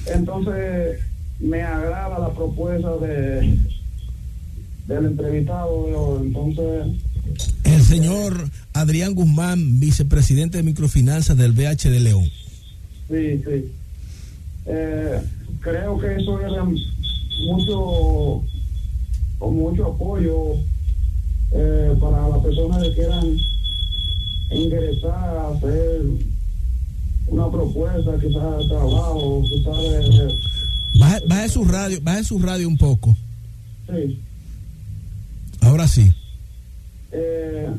[0.07, 0.99] Entonces,
[1.39, 3.57] me agrada la propuesta de
[4.87, 6.19] del entrevistado.
[6.21, 7.01] Entonces.
[7.63, 12.25] El señor Adrián Guzmán, vicepresidente de microfinanzas del BH de León.
[13.09, 13.71] Sí, sí.
[14.65, 15.21] Eh,
[15.61, 16.65] creo que eso era
[17.45, 18.43] mucho,
[19.39, 20.55] con mucho apoyo
[21.51, 23.37] eh, para las personas que quieran
[24.51, 26.01] ingresar a hacer
[27.27, 30.35] una propuesta, quizás de trabajo, quizás de...
[30.99, 33.15] Baje, baje, su radio, baje su radio un poco.
[33.87, 34.19] Sí.
[35.61, 36.11] Ahora sí.
[37.11, 37.69] Eh,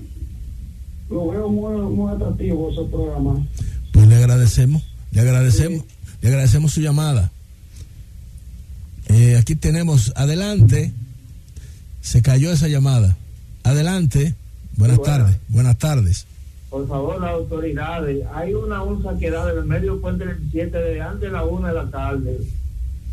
[1.11, 3.47] lo veo muy, muy atractivo ese programa.
[3.93, 6.17] Pues le agradecemos, le agradecemos, sí.
[6.23, 7.31] le agradecemos su llamada.
[9.13, 10.93] Eh, aquí tenemos, adelante,
[12.01, 13.17] se cayó esa llamada.
[13.63, 14.35] Adelante,
[14.77, 15.17] buenas Buena.
[15.19, 16.27] tardes, buenas tardes.
[16.71, 21.21] Por favor, las autoridades, hay una onza que da del medio puente 27 de antes
[21.21, 22.39] de la una de la tarde.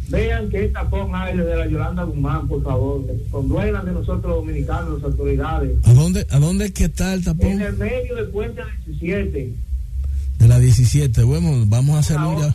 [0.08, 3.04] Vean que tapón hay de la Yolanda Guzmán, por favor.
[3.30, 5.72] Conduelan de nosotros dominicanos, las autoridades.
[5.84, 7.62] ¿A dónde, a dónde es que está el En tapón?
[7.62, 9.54] el medio del puente 17.
[10.40, 11.24] De la 17.
[11.24, 12.54] Bueno, vamos a hacer Una.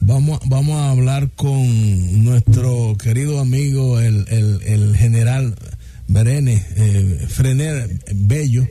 [0.00, 5.54] Vamos, vamos a hablar con nuestro querido amigo, el, el, el general
[6.08, 8.66] Berene, eh, Frener Bello,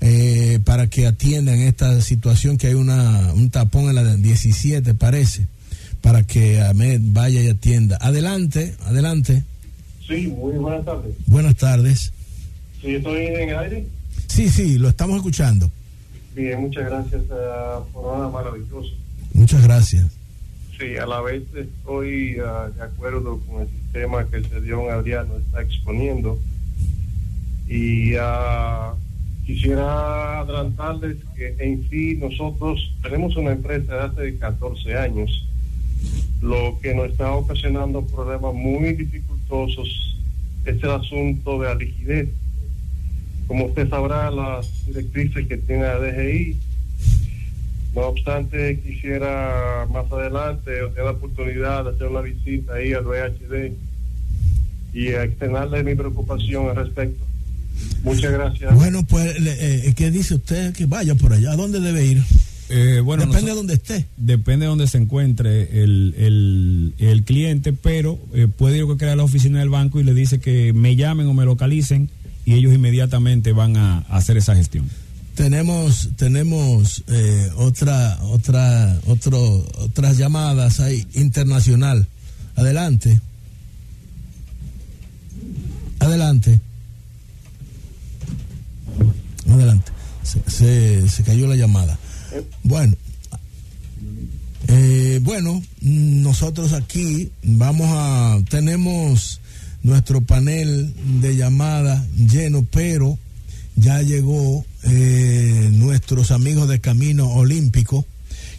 [0.00, 5.46] eh, para que atiendan esta situación que hay una, un tapón en la 17, parece,
[6.00, 7.98] para que Ahmed vaya y atienda.
[8.00, 9.42] Adelante, adelante.
[10.06, 11.14] Sí, muy buenas tardes.
[11.26, 12.12] Buenas tardes.
[12.80, 13.86] Sí, estoy en el aire.
[14.28, 15.70] Sí, sí, lo estamos escuchando.
[16.36, 18.92] Bien, muchas gracias uh, por nada maravilloso.
[19.32, 20.14] Muchas gracias.
[20.78, 25.38] Sí, a la vez estoy uh, de acuerdo con el sistema que el señor Adriano
[25.38, 26.38] está exponiendo.
[27.66, 28.94] Y uh,
[29.46, 35.48] quisiera adelantarles que en sí nosotros tenemos una empresa de hace 14 años,
[36.42, 40.18] lo que nos está ocasionando problemas muy dificultosos
[40.66, 42.28] es el asunto de la liquidez.
[43.46, 46.56] Como usted sabrá, las directrices que tiene la DGI
[47.94, 53.72] no obstante, quisiera más adelante tener la oportunidad de hacer una visita ahí al VHD
[54.92, 57.24] y externarle mi preocupación al respecto.
[58.02, 58.74] Muchas gracias.
[58.74, 60.74] Bueno, pues, le- eh, ¿qué dice usted?
[60.74, 61.52] Que vaya por allá.
[61.52, 62.22] ¿A dónde debe ir?
[62.68, 64.06] Eh, bueno, Depende de donde esté.
[64.16, 69.10] Depende de donde se encuentre el, el, el cliente, pero eh, puede ir a cualquiera
[69.12, 72.10] de la oficina del banco y le dice que me llamen o me localicen
[72.46, 74.88] y ellos inmediatamente van a, hacer esa gestión.
[75.34, 82.06] Tenemos, tenemos eh, otra, otra, otro, otras llamadas ahí, internacional.
[82.54, 83.20] Adelante.
[85.98, 86.60] Adelante.
[89.50, 89.92] Adelante.
[90.46, 91.98] Se, se, cayó la llamada.
[92.62, 92.96] Bueno.
[94.68, 99.40] Eh, bueno, nosotros aquí vamos a, tenemos
[99.86, 103.16] nuestro panel de llamadas lleno, pero
[103.76, 108.04] ya llegó eh, nuestros amigos de Camino Olímpico,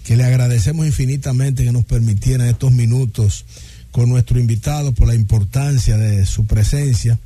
[0.05, 3.43] que le agradecemos infinitamente que nos permitieran estos minutos
[3.91, 7.19] con nuestro invitado por la importancia de su presencia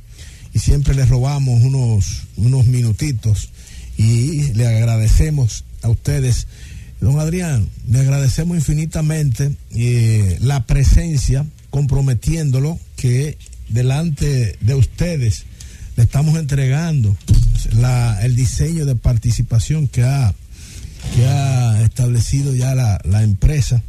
[0.52, 3.50] y siempre le robamos unos, unos minutitos
[3.96, 6.48] y le agradecemos a ustedes.
[7.00, 13.38] Don Adrián, le agradecemos infinitamente eh, la presencia, comprometiéndolo que
[13.72, 15.44] delante de ustedes
[15.96, 17.16] le estamos entregando
[18.22, 20.34] el diseño de participación que ha,
[21.14, 23.82] que ha establecido ya la, la empresa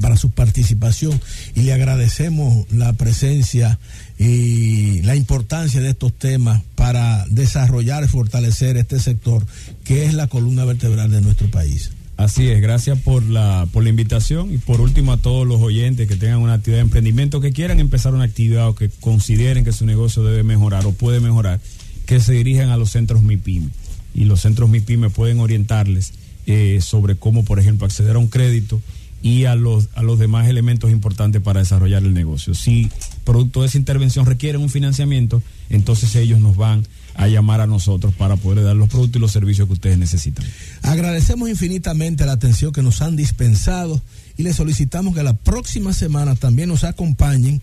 [0.00, 1.18] para su participación
[1.54, 3.78] y le agradecemos la presencia
[4.18, 9.46] y la importancia de estos temas para desarrollar y fortalecer este sector
[9.84, 11.90] que es la columna vertebral de nuestro país.
[12.18, 16.08] Así es, gracias por la, por la invitación y por último a todos los oyentes
[16.08, 19.70] que tengan una actividad de emprendimiento, que quieran empezar una actividad o que consideren que
[19.70, 21.60] su negocio debe mejorar o puede mejorar,
[22.06, 23.70] que se dirijan a los centros MIPIM.
[24.14, 26.12] y los centros MIPYME pueden orientarles
[26.46, 28.82] eh, sobre cómo, por ejemplo, acceder a un crédito
[29.22, 32.52] y a los, a los demás elementos importantes para desarrollar el negocio.
[32.52, 32.90] Si
[33.22, 35.40] producto de esa intervención requieren un financiamiento,
[35.70, 36.84] entonces ellos nos van
[37.18, 40.46] a llamar a nosotros para poder dar los productos y los servicios que ustedes necesitan.
[40.82, 44.00] Agradecemos infinitamente la atención que nos han dispensado
[44.36, 47.60] y les solicitamos que la próxima semana también nos acompañen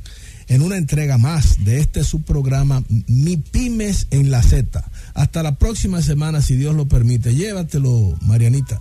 [0.49, 4.84] en una entrega más de este subprograma Mi Pymes en la Z.
[5.14, 7.34] Hasta la próxima semana, si Dios lo permite.
[7.34, 8.80] Llévatelo, Marianita.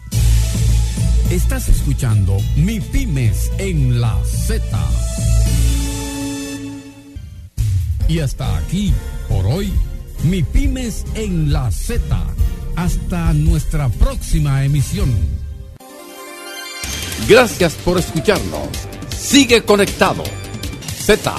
[1.30, 4.62] Estás escuchando Mi Pymes en la Z.
[8.08, 8.92] Y hasta aquí,
[9.28, 9.72] por hoy,
[10.22, 12.00] Mi Pymes en la Z.
[12.76, 15.12] Hasta nuestra próxima emisión.
[17.28, 18.68] Gracias por escucharnos.
[19.16, 20.24] Sigue conectado.
[21.04, 21.34] Z